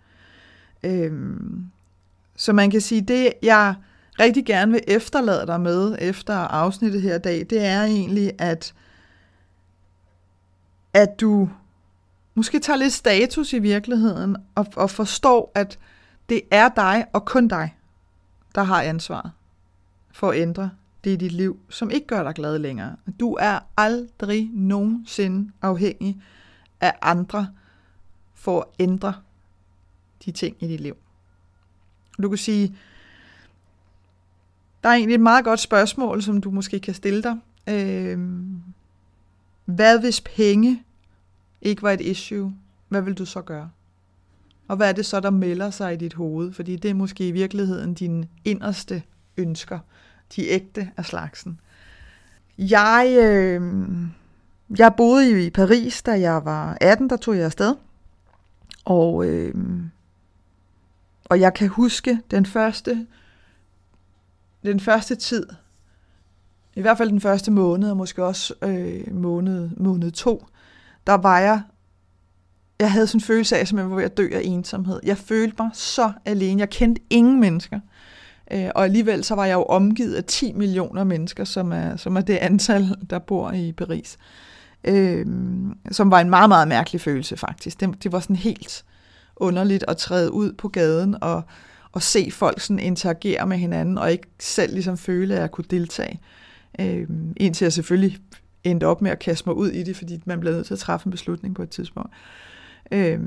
Øhm, 0.83 1.67
så 2.37 2.53
man 2.53 2.71
kan 2.71 2.81
sige, 2.81 3.01
det 3.01 3.33
jeg 3.43 3.75
rigtig 4.21 4.47
gerne 4.47 4.73
vil 4.73 4.81
efterlade 4.89 5.47
dig 5.47 5.61
med 5.61 5.97
efter 6.01 6.35
afsnittet 6.35 7.03
her 7.03 7.15
i 7.15 7.19
dag, 7.19 7.47
det 7.51 7.65
er 7.65 7.83
egentlig, 7.83 8.33
at, 8.39 8.75
at 10.95 11.21
du 11.21 11.49
måske 12.35 12.59
tager 12.59 12.77
lidt 12.77 12.93
status 12.93 13.53
i 13.53 13.59
virkeligheden 13.59 14.37
og, 14.55 14.67
og 14.77 14.91
forstår, 14.91 15.53
at 15.55 15.79
det 16.29 16.41
er 16.51 16.69
dig 16.69 17.07
og 17.13 17.25
kun 17.25 17.49
dig, 17.49 17.77
der 18.55 18.63
har 18.63 18.83
ansvaret 18.83 19.33
for 20.13 20.31
at 20.31 20.39
ændre 20.39 20.71
det 21.05 21.11
i 21.11 21.17
dit 21.17 21.33
liv, 21.33 21.61
som 21.69 21.91
ikke 21.91 22.07
gør 22.07 22.23
dig 22.23 22.35
glad 22.35 22.59
længere. 22.59 22.97
Du 23.21 23.35
er 23.41 23.59
aldrig 23.77 24.51
nogensinde 24.53 25.53
afhængig 25.63 26.23
af 26.81 26.95
andre 27.03 27.49
for 28.35 28.61
at 28.61 28.67
ændre 28.79 29.15
de 30.25 30.31
ting 30.31 30.57
i 30.61 30.67
dit 30.67 30.81
liv. 30.81 30.97
Du 32.23 32.29
kan 32.29 32.39
sige, 32.39 32.77
der 34.87 34.93
er 34.93 34.97
egentlig 34.97 35.15
et 35.15 35.21
meget 35.21 35.45
godt 35.45 35.61
spørgsmål, 35.61 36.23
som 36.23 36.41
du 36.41 36.51
måske 36.51 36.81
kan 36.81 36.95
stille 36.95 37.23
dig. 37.23 37.37
Øh, 37.69 38.19
hvad 39.65 40.01
hvis 40.01 40.21
penge 40.21 40.83
ikke 41.63 41.83
var 41.83 41.91
et 41.91 42.01
issue? 42.01 42.55
Hvad 42.89 43.03
vil 43.03 43.15
du 43.15 43.25
så 43.25 43.43
gøre? 43.43 43.71
Og 44.69 44.77
hvad 44.77 44.89
er 44.89 44.93
det 44.93 45.07
så, 45.07 45.21
der 45.21 45.31
melder 45.31 45.71
sig 45.71 45.93
i 45.93 45.97
dit 45.97 46.15
hoved? 46.15 46.53
Fordi 46.53 46.77
det 46.77 46.91
er 46.91 46.95
måske 46.95 47.29
i 47.29 47.31
virkeligheden 47.31 47.95
dine 47.95 48.29
inderste 48.45 49.03
ønsker. 49.37 49.79
De 50.37 50.49
ægte 50.49 50.91
af 50.97 51.05
slagsen. 51.05 51.61
Jeg, 52.59 53.17
øh, 53.23 53.63
jeg 54.79 54.95
boede 54.97 55.47
i 55.47 55.51
Paris, 55.51 56.03
da 56.03 56.21
jeg 56.21 56.45
var 56.45 56.79
18, 56.81 57.11
der 57.11 57.17
tog 57.17 57.37
jeg 57.37 57.45
afsted. 57.45 57.75
Og, 58.85 59.27
øh, 59.27 59.55
og 61.25 61.41
jeg 61.41 61.55
kan 61.55 61.69
huske 61.69 62.19
den 62.31 62.47
første 62.47 63.07
den 64.65 64.81
første 64.81 65.15
tid, 65.15 65.47
i 66.75 66.81
hvert 66.81 66.99
fald 66.99 67.11
den 67.11 67.21
første 67.21 67.51
måned, 67.51 67.91
og 67.91 67.97
måske 67.97 68.25
også 68.25 68.55
øh, 68.63 69.15
måned, 69.15 69.71
måned 69.77 70.11
to, 70.11 70.47
der 71.07 71.15
var 71.15 71.39
jeg, 71.39 71.63
jeg 72.79 72.93
havde 72.93 73.07
sådan 73.07 73.17
en 73.19 73.23
følelse 73.23 73.59
af, 73.59 73.69
som 73.69 73.79
jeg 73.79 73.91
var 73.91 73.97
ved 73.97 74.05
at 74.05 74.17
dø 74.17 74.29
af 74.33 74.41
ensomhed. 74.45 75.01
Jeg 75.03 75.19
følte 75.19 75.57
mig 75.59 75.71
så 75.73 76.13
alene. 76.25 76.61
Jeg 76.61 76.71
kendte 76.71 77.03
ingen 77.11 77.41
mennesker. 77.41 77.81
Øh, 78.53 78.71
og 78.75 78.85
alligevel 78.85 79.25
så 79.25 79.35
var 79.35 79.45
jeg 79.45 79.55
jo 79.55 79.63
omgivet 79.63 80.15
af 80.15 80.25
10 80.25 80.53
millioner 80.53 81.05
mennesker, 81.05 81.45
som 81.45 81.73
er, 81.73 81.97
som 81.97 82.17
er 82.17 82.21
det 82.21 82.37
antal, 82.37 82.95
der 83.11 83.19
bor 83.19 83.53
i 83.53 83.73
Paris. 83.73 84.19
Øh, 84.85 85.27
som 85.91 86.11
var 86.11 86.21
en 86.21 86.31
meget, 86.31 86.49
meget 86.49 86.69
mærkelig 86.69 87.01
følelse 87.01 87.37
faktisk. 87.37 87.81
Det, 87.81 88.03
det 88.03 88.13
var 88.13 88.21
sådan 88.21 88.37
helt 88.37 88.85
underligt 89.37 89.85
at 89.89 89.97
træde 89.97 90.33
ud 90.33 90.53
på 90.53 90.69
gaden 90.69 91.17
og, 91.21 91.43
at 91.97 92.03
se 92.03 92.31
folk 92.33 92.61
sådan 92.61 92.79
interagere 92.79 93.47
med 93.47 93.57
hinanden, 93.57 93.99
og 93.99 94.13
ikke 94.13 94.27
selv 94.39 94.73
ligesom 94.73 94.97
føle, 94.97 95.35
at 95.35 95.41
jeg 95.41 95.51
kunne 95.51 95.65
deltage. 95.71 96.21
Øh, 96.81 97.09
indtil 97.37 97.65
jeg 97.65 97.73
selvfølgelig 97.73 98.19
endte 98.65 98.85
op 98.85 99.03
med 99.03 99.11
at 99.11 99.19
kaste 99.19 99.49
mig 99.49 99.57
ud 99.57 99.69
i 99.71 99.83
det, 99.83 99.97
fordi 99.97 100.21
man 100.25 100.41
blev 100.41 100.53
nødt 100.53 100.67
til 100.67 100.75
at 100.75 100.79
træffe 100.79 101.07
en 101.07 101.11
beslutning 101.11 101.55
på 101.55 101.63
et 101.63 101.71
tidspunkt. 101.71 102.11
Øh, 102.93 103.21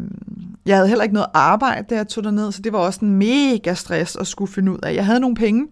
jeg 0.65 0.75
havde 0.75 0.87
heller 0.87 1.03
ikke 1.03 1.13
noget 1.13 1.29
arbejde, 1.33 1.87
da 1.89 1.95
jeg 1.95 2.07
tog 2.07 2.23
derned, 2.23 2.51
så 2.51 2.61
det 2.61 2.73
var 2.73 2.79
også 2.79 2.99
en 3.05 3.17
mega 3.17 3.73
stress 3.73 4.15
at 4.15 4.27
skulle 4.27 4.51
finde 4.51 4.71
ud 4.71 4.79
af. 4.83 4.93
Jeg 4.93 5.05
havde 5.05 5.19
nogle 5.19 5.35
penge, 5.35 5.67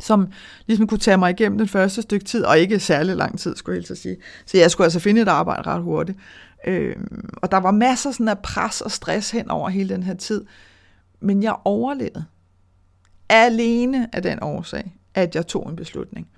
som 0.00 0.28
ligesom 0.66 0.86
kunne 0.86 0.98
tage 0.98 1.16
mig 1.16 1.30
igennem 1.30 1.58
den 1.58 1.68
første 1.68 2.02
stykke 2.02 2.24
tid, 2.24 2.44
og 2.44 2.58
ikke 2.58 2.80
særlig 2.80 3.16
lang 3.16 3.38
tid, 3.38 3.56
skulle 3.56 3.76
jeg 3.76 3.84
helst 3.88 4.02
sige. 4.02 4.16
Så 4.46 4.58
jeg 4.58 4.70
skulle 4.70 4.84
altså 4.84 5.00
finde 5.00 5.20
et 5.20 5.28
arbejde 5.28 5.62
ret 5.62 5.82
hurtigt. 5.82 6.18
Øh, 6.66 6.96
og 7.36 7.50
der 7.50 7.56
var 7.56 7.70
masser 7.70 8.10
sådan 8.10 8.28
af 8.28 8.38
pres 8.38 8.80
og 8.80 8.90
stress 8.90 9.30
hen 9.30 9.50
over 9.50 9.68
hele 9.68 9.94
den 9.94 10.02
her 10.02 10.14
tid. 10.14 10.44
Men 11.24 11.42
jeg 11.42 11.56
overlevede. 11.64 12.24
Alene 13.28 14.08
af 14.12 14.22
den 14.22 14.38
årsag, 14.42 14.94
at 15.14 15.34
jeg 15.34 15.46
tog 15.46 15.68
en 15.68 15.76
beslutning. 15.76 16.28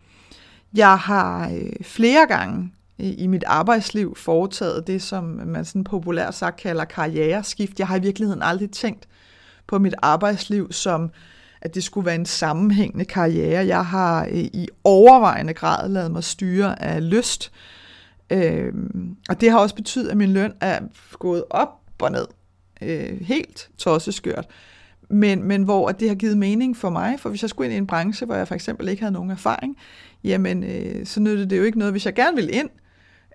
Jeg 0.75 0.99
har 0.99 1.51
øh, 1.51 1.85
flere 1.85 2.27
gange 2.27 2.73
øh, 3.01 3.13
i 3.19 3.27
mit 3.27 3.45
arbejdsliv 3.47 4.17
foretaget 4.17 4.87
det, 4.87 5.03
som 5.03 5.25
man 5.25 5.65
sådan 5.65 5.85
populært 5.85 6.35
sagt 6.35 6.57
kalder 6.57 6.85
karriereskift. 6.85 7.79
Jeg 7.79 7.89
har 7.89 7.97
i 7.97 8.03
virkeligheden 8.03 8.43
aldrig 8.43 8.71
tænkt 8.71 9.09
på 9.67 9.79
mit 9.79 9.95
arbejdsliv 10.03 10.73
som, 10.73 11.11
at 11.61 11.75
det 11.75 11.85
skulle 11.85 12.07
være 12.07 12.15
en 12.15 12.27
sammenhængende 12.27 13.05
karriere. 13.05 13.67
Jeg 13.67 13.87
har 13.87 14.25
øh, 14.25 14.37
i 14.37 14.69
overvejende 14.85 15.55
grad 15.55 15.89
lavet 15.89 16.11
mig 16.11 16.25
styre 16.25 16.83
af 16.83 17.11
lyst. 17.11 17.53
Øh, 18.31 18.73
og 19.29 19.41
det 19.41 19.51
har 19.51 19.59
også 19.59 19.75
betydet, 19.75 20.09
at 20.09 20.17
min 20.17 20.33
løn 20.33 20.53
er 20.61 20.81
gået 21.19 21.45
op 21.51 21.81
og 21.99 22.13
ned. 22.13 22.27
Øh, 22.83 23.21
helt 23.21 23.69
tosseskørt 23.79 24.47
men, 25.09 25.43
men 25.43 25.63
hvor 25.63 25.89
at 25.89 26.01
det 26.01 26.09
har 26.09 26.15
givet 26.15 26.39
mening 26.39 26.77
for 26.77 26.91
mig, 26.91 27.21
for 27.21 27.29
hvis 27.29 27.43
jeg 27.43 27.51
skulle 27.51 27.67
ind 27.67 27.75
i 27.75 27.79
en 27.79 27.87
branche, 27.87 28.27
hvor 28.27 28.35
jeg 28.35 28.49
for 28.49 28.55
eksempel 28.55 28.89
ikke 28.89 29.03
havde 29.03 29.13
nogen 29.13 29.31
erfaring, 29.31 29.77
jamen 30.25 30.65
øh, 30.65 31.07
så 31.07 31.21
nyttede 31.21 31.51
det 31.51 31.59
jo 31.59 31.63
ikke 31.63 31.79
noget, 31.79 31.95
hvis 31.95 32.07
jeg 32.07 32.15
gerne 32.15 32.37
ville 32.37 32.51
ind, 32.51 32.69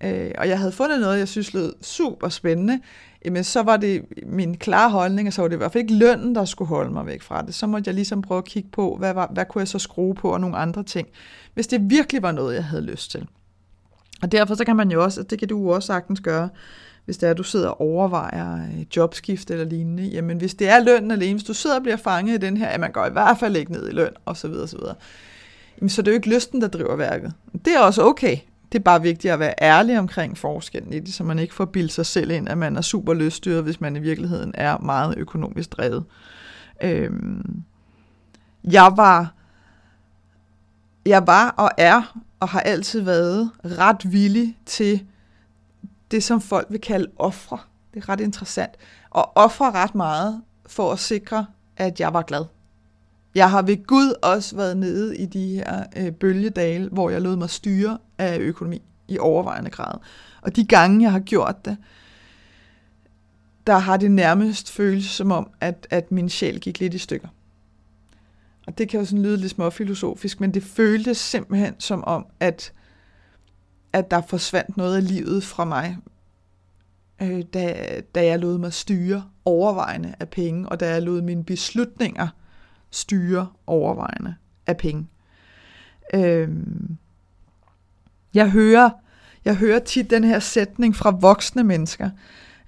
øh, 0.03 0.31
og 0.37 0.47
jeg 0.47 0.59
havde 0.59 0.71
fundet 0.71 0.99
noget, 0.99 1.19
jeg 1.19 1.27
synes 1.27 1.53
lød 1.53 1.73
super 1.81 2.29
spændende, 2.29 2.79
jamen 3.25 3.43
så 3.43 3.63
var 3.63 3.77
det 3.77 4.05
min 4.25 4.57
klare 4.57 4.89
holdning, 4.89 5.27
og 5.27 5.33
så 5.33 5.41
var 5.41 5.47
det 5.49 5.55
i 5.55 5.57
hvert 5.57 5.71
fald 5.71 5.83
ikke 5.83 5.95
lønnen, 5.95 6.35
der 6.35 6.45
skulle 6.45 6.69
holde 6.69 6.93
mig 6.93 7.05
væk 7.05 7.21
fra 7.21 7.41
det. 7.41 7.55
Så 7.55 7.67
måtte 7.67 7.87
jeg 7.87 7.95
ligesom 7.95 8.21
prøve 8.21 8.37
at 8.37 8.45
kigge 8.45 8.69
på, 8.71 8.95
hvad, 8.99 9.13
var, 9.13 9.31
hvad 9.33 9.45
kunne 9.45 9.59
jeg 9.59 9.67
så 9.67 9.79
skrue 9.79 10.15
på, 10.15 10.29
og 10.29 10.41
nogle 10.41 10.57
andre 10.57 10.83
ting, 10.83 11.07
hvis 11.53 11.67
det 11.67 11.89
virkelig 11.89 12.21
var 12.21 12.31
noget, 12.31 12.55
jeg 12.55 12.65
havde 12.65 12.83
lyst 12.83 13.11
til. 13.11 13.27
Og 14.21 14.31
derfor 14.31 14.55
så 14.55 14.65
kan 14.65 14.75
man 14.75 14.91
jo 14.91 15.03
også, 15.03 15.23
det 15.23 15.39
kan 15.39 15.47
du 15.47 15.73
også 15.73 15.87
sagtens 15.87 16.21
gøre, 16.21 16.49
hvis 17.05 17.17
det 17.17 17.27
er, 17.27 17.31
at 17.31 17.37
du 17.37 17.43
sidder 17.43 17.69
og 17.69 17.81
overvejer 17.81 18.55
øh, 18.55 18.85
jobskift 18.95 19.51
eller 19.51 19.65
lignende, 19.65 20.03
jamen 20.03 20.37
hvis 20.37 20.53
det 20.53 20.69
er 20.69 20.83
lønnen 20.83 21.11
alene, 21.11 21.33
hvis 21.33 21.43
du 21.43 21.53
sidder 21.53 21.75
og 21.75 21.81
bliver 21.81 21.97
fanget 21.97 22.33
i 22.33 22.37
den 22.37 22.57
her, 22.57 22.67
at 22.67 22.79
man 22.79 22.91
går 22.91 23.05
i 23.05 23.11
hvert 23.11 23.37
fald 23.37 23.55
ikke 23.55 23.71
ned 23.71 23.89
i 23.89 23.91
løn, 23.91 24.11
og 24.25 24.37
så 24.37 24.47
videre, 24.47 24.67
så 24.67 24.77
videre, 24.77 24.95
så 25.87 26.01
det 26.01 26.07
er 26.07 26.11
jo 26.11 26.15
ikke 26.15 26.29
lysten, 26.29 26.61
der 26.61 26.67
driver 26.67 26.95
værket. 26.95 27.33
Det 27.65 27.75
er 27.75 27.79
også 27.79 28.03
okay. 28.03 28.37
Det 28.71 28.79
er 28.79 28.83
bare 28.83 29.01
vigtigt 29.01 29.33
at 29.33 29.39
være 29.39 29.53
ærlig 29.61 29.99
omkring 29.99 30.37
forskellen 30.37 30.93
i 30.93 30.99
det, 30.99 31.13
så 31.13 31.23
man 31.23 31.39
ikke 31.39 31.53
får 31.53 31.65
bildt 31.65 31.91
sig 31.91 32.05
selv 32.05 32.31
ind, 32.31 32.49
at 32.49 32.57
man 32.57 32.77
er 32.77 32.81
super 32.81 33.13
lyststyret, 33.13 33.63
hvis 33.63 33.81
man 33.81 33.95
i 33.95 33.99
virkeligheden 33.99 34.51
er 34.53 34.77
meget 34.77 35.13
økonomisk 35.17 35.71
drevet. 35.71 36.03
Øhm, 36.83 37.63
jeg 38.63 38.93
var 38.95 39.33
jeg 41.05 41.27
var 41.27 41.49
og 41.49 41.71
er 41.77 42.17
og 42.39 42.49
har 42.49 42.59
altid 42.59 43.01
været 43.01 43.51
ret 43.65 44.11
villig 44.11 44.57
til 44.65 45.03
det, 46.11 46.23
som 46.23 46.41
folk 46.41 46.67
vil 46.69 46.81
kalde 46.81 47.11
ofre. 47.15 47.59
Det 47.93 48.03
er 48.03 48.09
ret 48.09 48.19
interessant. 48.19 48.71
Og 49.09 49.31
ofre 49.37 49.71
ret 49.71 49.95
meget 49.95 50.41
for 50.65 50.91
at 50.91 50.99
sikre, 50.99 51.45
at 51.77 51.99
jeg 51.99 52.13
var 52.13 52.21
glad. 52.21 52.45
Jeg 53.35 53.51
har 53.51 53.61
ved 53.61 53.85
Gud 53.85 54.13
også 54.21 54.55
været 54.55 54.77
nede 54.77 55.17
i 55.17 55.25
de 55.25 55.55
her 55.55 55.83
øh, 55.97 56.11
bølgedale, 56.11 56.89
hvor 56.89 57.09
jeg 57.09 57.21
lod 57.21 57.35
mig 57.35 57.49
styre 57.49 57.97
af 58.17 58.37
økonomi 58.39 58.81
i 59.07 59.17
overvejende 59.19 59.69
grad. 59.69 59.99
Og 60.41 60.55
de 60.55 60.65
gange, 60.65 61.03
jeg 61.03 61.11
har 61.11 61.19
gjort 61.19 61.65
det, 61.65 61.77
der 63.67 63.77
har 63.77 63.97
det 63.97 64.11
nærmest 64.11 64.71
føles 64.71 65.05
som 65.05 65.31
om, 65.31 65.49
at, 65.61 65.87
at 65.89 66.11
min 66.11 66.29
sjæl 66.29 66.59
gik 66.59 66.79
lidt 66.79 66.93
i 66.93 66.97
stykker. 66.97 67.27
Og 68.67 68.77
det 68.77 68.89
kan 68.89 68.99
jo 68.99 69.05
sådan 69.05 69.23
lyde 69.23 69.37
lidt 69.37 69.51
småfilosofisk, 69.51 70.39
men 70.39 70.53
det 70.53 70.63
føltes 70.63 71.17
simpelthen 71.17 71.75
som 71.79 72.03
om, 72.03 72.25
at, 72.39 72.73
at 73.93 74.11
der 74.11 74.21
forsvandt 74.21 74.77
noget 74.77 74.95
af 74.95 75.07
livet 75.07 75.43
fra 75.43 75.65
mig, 75.65 75.97
øh, 77.21 77.41
da, 77.53 77.85
da 78.15 78.25
jeg 78.25 78.39
lod 78.39 78.57
mig 78.57 78.73
styre 78.73 79.23
overvejende 79.45 80.15
af 80.19 80.29
penge, 80.29 80.69
og 80.69 80.79
da 80.79 80.89
jeg 80.89 81.01
lod 81.01 81.21
mine 81.21 81.43
beslutninger 81.43 82.27
styre 82.91 83.47
overvejende 83.67 84.35
af 84.67 84.77
penge. 84.77 85.07
Øh, 86.13 86.49
jeg 88.33 88.49
hører, 88.49 88.89
jeg 89.45 89.55
hører 89.55 89.79
tit 89.79 90.09
den 90.09 90.23
her 90.23 90.39
sætning 90.39 90.95
fra 90.95 91.09
voksne 91.09 91.63
mennesker. 91.63 92.09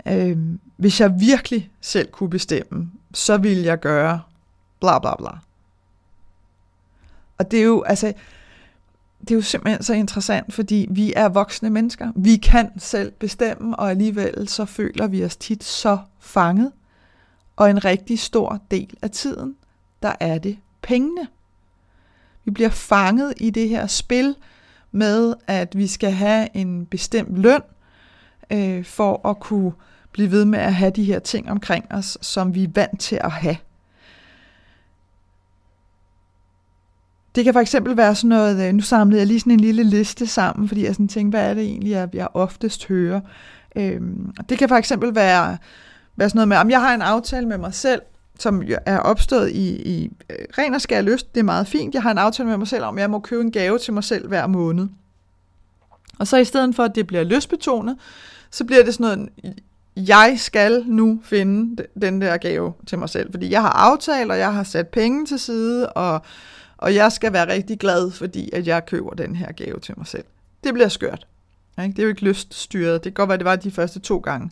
Øh, 0.07 0.37
hvis 0.77 1.01
jeg 1.01 1.19
virkelig 1.19 1.71
selv 1.81 2.11
kunne 2.11 2.29
bestemme, 2.29 2.91
så 3.13 3.37
ville 3.37 3.63
jeg 3.63 3.79
gøre 3.79 4.21
bla 4.79 4.99
bla 4.99 5.15
bla. 5.15 5.29
Og 7.37 7.51
det 7.51 7.59
er 7.59 7.63
jo, 7.63 7.81
altså, 7.81 8.13
det 9.23 9.31
er 9.31 9.35
jo 9.35 9.41
simpelthen 9.41 9.83
så 9.83 9.93
interessant, 9.93 10.53
fordi 10.53 10.87
vi 10.89 11.13
er 11.15 11.29
voksne 11.29 11.69
mennesker. 11.69 12.11
Vi 12.15 12.35
kan 12.35 12.79
selv 12.79 13.11
bestemme, 13.11 13.75
og 13.75 13.89
alligevel 13.89 14.47
så 14.47 14.65
føler 14.65 15.07
vi 15.07 15.25
os 15.25 15.35
tit 15.35 15.63
så 15.63 15.97
fanget. 16.19 16.71
Og 17.55 17.69
en 17.69 17.85
rigtig 17.85 18.19
stor 18.19 18.61
del 18.71 18.97
af 19.01 19.11
tiden, 19.11 19.55
der 20.01 20.13
er 20.19 20.37
det 20.37 20.57
pengene. 20.81 21.27
Vi 22.45 22.51
bliver 22.51 22.69
fanget 22.69 23.33
i 23.37 23.49
det 23.49 23.69
her 23.69 23.87
spil 23.87 24.35
med, 24.91 25.33
at 25.47 25.77
vi 25.77 25.87
skal 25.87 26.11
have 26.11 26.47
en 26.53 26.85
bestemt 26.85 27.37
løn 27.37 27.61
øh, 28.51 28.85
for 28.85 29.29
at 29.29 29.39
kunne 29.39 29.71
blive 30.11 30.31
ved 30.31 30.45
med 30.45 30.59
at 30.59 30.73
have 30.73 30.91
de 30.91 31.03
her 31.03 31.19
ting 31.19 31.51
omkring 31.51 31.85
os, 31.91 32.17
som 32.21 32.55
vi 32.55 32.63
er 32.63 32.71
vant 32.75 32.99
til 32.99 33.19
at 33.23 33.31
have. 33.31 33.57
Det 37.35 37.43
kan 37.43 37.53
for 37.53 37.59
eksempel 37.59 37.97
være 37.97 38.15
sådan 38.15 38.29
noget, 38.29 38.67
øh, 38.67 38.73
nu 38.73 38.81
samlede 38.81 39.19
jeg 39.19 39.27
lige 39.27 39.39
sådan 39.39 39.53
en 39.53 39.59
lille 39.59 39.83
liste 39.83 40.27
sammen, 40.27 40.67
fordi 40.67 40.85
jeg 40.85 40.93
sådan 40.93 41.07
tænkte, 41.07 41.37
hvad 41.37 41.49
er 41.49 41.53
det 41.53 41.63
egentlig, 41.63 41.91
jeg, 41.91 42.09
jeg 42.13 42.27
oftest 42.33 42.87
hører. 42.87 43.21
Øhm, 43.75 44.33
det 44.49 44.57
kan 44.57 44.69
for 44.69 44.75
eksempel 44.75 45.15
være, 45.15 45.57
være 46.15 46.29
sådan 46.29 46.37
noget 46.37 46.47
med, 46.47 46.57
om 46.57 46.69
jeg 46.69 46.81
har 46.81 46.95
en 46.95 47.01
aftale 47.01 47.47
med 47.47 47.57
mig 47.57 47.73
selv, 47.73 48.01
som 48.39 48.63
er 48.85 48.99
opstået 48.99 49.51
i, 49.51 49.81
i 49.81 50.11
øh, 50.29 50.35
ren 50.57 50.73
og 50.73 50.81
skær 50.81 51.01
lyst, 51.01 51.35
det 51.35 51.39
er 51.39 51.43
meget 51.43 51.67
fint. 51.67 51.93
Jeg 51.93 52.01
har 52.01 52.11
en 52.11 52.17
aftale 52.17 52.49
med 52.49 52.57
mig 52.57 52.67
selv 52.67 52.83
om, 52.83 52.97
at 52.97 53.01
jeg 53.01 53.09
må 53.09 53.19
købe 53.19 53.41
en 53.41 53.51
gave 53.51 53.77
til 53.77 53.93
mig 53.93 54.03
selv 54.03 54.27
hver 54.27 54.47
måned. 54.47 54.87
Og 56.19 56.27
så 56.27 56.37
i 56.37 56.45
stedet 56.45 56.75
for, 56.75 56.83
at 56.83 56.95
det 56.95 57.07
bliver 57.07 57.23
lystbetonet, 57.23 57.97
så 58.51 58.63
bliver 58.65 58.83
det 58.83 58.93
sådan 58.93 59.17
noget, 59.17 59.29
jeg 59.95 60.35
skal 60.37 60.83
nu 60.87 61.19
finde 61.23 61.83
den 62.01 62.21
der 62.21 62.37
gave 62.37 62.73
til 62.87 62.99
mig 62.99 63.09
selv, 63.09 63.31
fordi 63.31 63.51
jeg 63.51 63.61
har 63.61 63.69
aftalt, 63.69 64.31
og 64.31 64.37
jeg 64.37 64.53
har 64.53 64.63
sat 64.63 64.87
penge 64.87 65.25
til 65.25 65.39
side, 65.39 65.89
og 65.89 66.21
og 66.83 66.95
jeg 66.95 67.11
skal 67.11 67.33
være 67.33 67.47
rigtig 67.47 67.79
glad, 67.79 68.11
fordi 68.11 68.49
at 68.53 68.67
jeg 68.67 68.85
køber 68.85 69.09
den 69.09 69.35
her 69.35 69.51
gave 69.51 69.79
til 69.79 69.93
mig 69.97 70.07
selv. 70.07 70.23
Det 70.63 70.73
bliver 70.73 70.87
skørt. 70.87 71.27
Ikke? 71.83 71.91
Det 71.91 71.99
er 71.99 72.03
jo 72.03 72.09
ikke 72.09 72.23
lyststyret. 72.23 73.03
Det 73.03 73.03
kan 73.03 73.13
godt 73.13 73.29
være, 73.29 73.37
det 73.37 73.45
var 73.45 73.55
de 73.55 73.71
første 73.71 73.99
to 73.99 74.17
gange. 74.17 74.51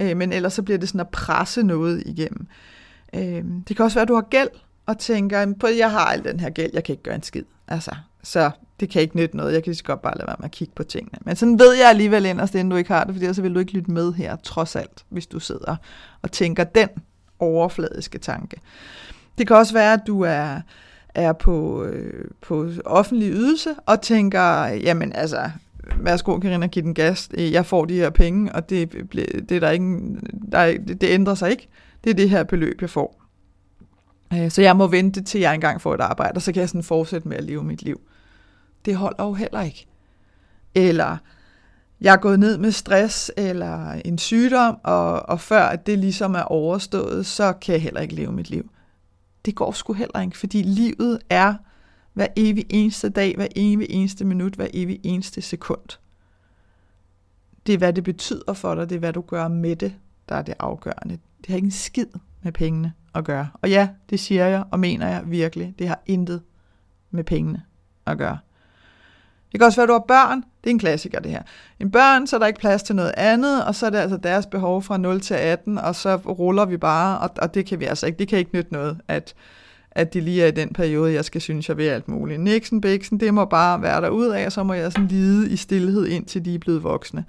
Øh, 0.00 0.16
men 0.16 0.32
ellers 0.32 0.52
så 0.52 0.62
bliver 0.62 0.78
det 0.78 0.88
sådan 0.88 1.00
at 1.00 1.08
presse 1.08 1.62
noget 1.62 2.02
igennem. 2.06 2.46
Øh, 3.14 3.44
det 3.68 3.76
kan 3.76 3.84
også 3.84 3.94
være, 3.94 4.02
at 4.02 4.08
du 4.08 4.14
har 4.14 4.26
gæld, 4.30 4.48
og 4.86 4.98
tænker, 4.98 5.54
på 5.60 5.66
jeg 5.66 5.90
har 5.90 6.04
al 6.04 6.24
den 6.24 6.40
her 6.40 6.50
gæld, 6.50 6.70
jeg 6.74 6.84
kan 6.84 6.92
ikke 6.92 7.02
gøre 7.02 7.14
en 7.14 7.22
skid. 7.22 7.44
Altså, 7.68 7.94
så 8.22 8.50
det 8.80 8.90
kan 8.90 9.02
ikke 9.02 9.16
nytte 9.16 9.36
noget. 9.36 9.52
Jeg 9.52 9.64
kan 9.64 9.70
lige 9.70 9.82
godt 9.82 10.02
bare 10.02 10.18
lade 10.18 10.26
være 10.26 10.36
med 10.38 10.44
at 10.44 10.50
kigge 10.50 10.72
på 10.76 10.82
tingene. 10.82 11.18
Men 11.20 11.36
sådan 11.36 11.58
ved 11.58 11.74
jeg 11.74 11.88
alligevel 11.88 12.26
inderst, 12.26 12.54
inden 12.54 12.70
du 12.70 12.76
ikke 12.76 12.92
har 12.92 13.04
det, 13.04 13.14
for 13.14 13.32
så 13.32 13.42
vil 13.42 13.54
du 13.54 13.58
ikke 13.58 13.72
lytte 13.72 13.90
med 13.90 14.12
her, 14.12 14.36
trods 14.36 14.76
alt, 14.76 15.04
hvis 15.08 15.26
du 15.26 15.40
sidder 15.40 15.76
og 16.22 16.32
tænker 16.32 16.64
den 16.64 16.88
overfladiske 17.38 18.18
tanke. 18.18 18.60
Det 19.38 19.46
kan 19.46 19.56
også 19.56 19.72
være, 19.72 19.92
at 19.92 20.00
du 20.06 20.20
er 20.20 20.60
er 21.18 21.32
på, 21.32 21.84
øh, 21.84 22.24
på 22.40 22.68
offentlig 22.84 23.32
ydelse 23.32 23.74
og 23.86 24.02
tænker, 24.02 24.64
jamen 24.64 25.12
altså, 25.12 25.50
værsgo 25.96 26.38
Karina, 26.38 26.66
giv 26.66 26.82
den 26.82 26.94
gas, 26.94 27.28
jeg 27.38 27.66
får 27.66 27.84
de 27.84 27.94
her 27.94 28.10
penge, 28.10 28.52
og 28.52 28.70
det, 28.70 28.92
det, 29.48 29.52
er 29.52 29.60
der 29.60 29.70
ikke, 29.70 29.98
der 30.52 30.58
er, 30.58 30.78
det, 30.78 31.00
det 31.00 31.06
ændrer 31.06 31.34
sig 31.34 31.50
ikke. 31.50 31.68
Det 32.04 32.10
er 32.10 32.14
det 32.14 32.30
her 32.30 32.44
beløb, 32.44 32.80
jeg 32.80 32.90
får. 32.90 33.22
Øh, 34.32 34.50
så 34.50 34.62
jeg 34.62 34.76
må 34.76 34.86
vente 34.86 35.22
til 35.22 35.40
jeg 35.40 35.54
engang 35.54 35.80
får 35.80 35.94
et 35.94 36.00
arbejde, 36.00 36.36
og 36.36 36.42
så 36.42 36.52
kan 36.52 36.60
jeg 36.60 36.68
sådan 36.68 36.82
fortsætte 36.82 37.28
med 37.28 37.36
at 37.36 37.44
leve 37.44 37.64
mit 37.64 37.82
liv. 37.82 38.00
Det 38.84 38.96
holder 38.96 39.24
jo 39.24 39.32
heller 39.32 39.62
ikke. 39.62 39.86
Eller 40.74 41.16
jeg 42.00 42.12
er 42.12 42.18
gået 42.18 42.40
ned 42.40 42.58
med 42.58 42.72
stress 42.72 43.32
eller 43.36 43.92
en 43.92 44.18
sygdom, 44.18 44.78
og, 44.82 45.28
og 45.28 45.40
før 45.40 45.62
at 45.62 45.86
det 45.86 45.98
ligesom 45.98 46.34
er 46.34 46.42
overstået, 46.42 47.26
så 47.26 47.52
kan 47.52 47.72
jeg 47.72 47.82
heller 47.82 48.00
ikke 48.00 48.14
leve 48.14 48.32
mit 48.32 48.50
liv 48.50 48.70
det 49.44 49.54
går 49.54 49.72
sgu 49.72 49.92
heller 49.92 50.20
ikke, 50.20 50.38
fordi 50.38 50.62
livet 50.62 51.20
er 51.30 51.54
hver 52.12 52.26
evig 52.36 52.66
eneste 52.70 53.08
dag, 53.08 53.34
hver 53.36 53.46
evig 53.56 53.86
eneste 53.90 54.24
minut, 54.24 54.54
hver 54.54 54.68
evig 54.74 55.00
eneste 55.02 55.42
sekund. 55.42 55.98
Det 57.66 57.74
er, 57.74 57.78
hvad 57.78 57.92
det 57.92 58.04
betyder 58.04 58.52
for 58.52 58.74
dig, 58.74 58.88
det 58.88 58.94
er, 58.94 58.98
hvad 58.98 59.12
du 59.12 59.20
gør 59.20 59.48
med 59.48 59.76
det, 59.76 59.94
der 60.28 60.34
er 60.34 60.42
det 60.42 60.54
afgørende. 60.58 61.18
Det 61.38 61.46
har 61.46 61.54
ikke 61.54 61.66
en 61.66 61.70
skid 61.70 62.06
med 62.42 62.52
pengene 62.52 62.92
at 63.14 63.24
gøre. 63.24 63.48
Og 63.54 63.70
ja, 63.70 63.88
det 64.10 64.20
siger 64.20 64.46
jeg 64.46 64.64
og 64.70 64.80
mener 64.80 65.08
jeg 65.08 65.22
virkelig. 65.26 65.74
Det 65.78 65.88
har 65.88 66.02
intet 66.06 66.42
med 67.10 67.24
pengene 67.24 67.62
at 68.06 68.18
gøre. 68.18 68.38
Det 69.52 69.60
kan 69.60 69.66
også 69.66 69.76
være, 69.76 69.84
at 69.84 69.88
du 69.88 69.92
har 69.92 70.04
børn. 70.08 70.38
Det 70.38 70.70
er 70.70 70.74
en 70.74 70.78
klassiker, 70.78 71.20
det 71.20 71.30
her. 71.30 71.42
En 71.80 71.90
børn, 71.90 72.26
så 72.26 72.36
er 72.36 72.40
der 72.40 72.46
ikke 72.46 72.60
plads 72.60 72.82
til 72.82 72.96
noget 72.96 73.12
andet, 73.16 73.64
og 73.64 73.74
så 73.74 73.86
er 73.86 73.90
det 73.90 73.98
altså 73.98 74.16
deres 74.16 74.46
behov 74.46 74.82
fra 74.82 74.96
0 74.98 75.20
til 75.20 75.34
18, 75.34 75.78
og 75.78 75.94
så 75.94 76.16
ruller 76.16 76.64
vi 76.64 76.76
bare, 76.76 77.18
og, 77.18 77.30
og 77.42 77.54
det 77.54 77.66
kan 77.66 77.80
vi 77.80 77.84
altså 77.84 78.06
ikke. 78.06 78.18
Det 78.18 78.28
kan 78.28 78.38
ikke 78.38 78.50
nytte 78.54 78.72
noget, 78.72 79.00
at, 79.08 79.34
at 79.90 80.14
de 80.14 80.20
lige 80.20 80.42
er 80.42 80.46
i 80.46 80.50
den 80.50 80.68
periode, 80.68 81.12
jeg 81.12 81.24
skal 81.24 81.40
synes, 81.40 81.68
jeg 81.68 81.76
vil 81.76 81.84
alt 81.84 82.08
muligt. 82.08 82.40
Nixon, 82.40 82.80
Bixen, 82.80 83.20
det 83.20 83.34
må 83.34 83.44
bare 83.44 83.82
være 83.82 84.00
der 84.00 84.08
ud 84.08 84.26
af, 84.26 84.46
og 84.46 84.52
så 84.52 84.62
må 84.62 84.72
jeg 84.72 84.92
sådan 84.92 85.08
lide 85.08 85.50
i 85.50 85.56
stillhed, 85.56 86.06
indtil 86.06 86.44
de 86.44 86.54
er 86.54 86.58
blevet 86.58 86.82
voksne. 86.82 87.24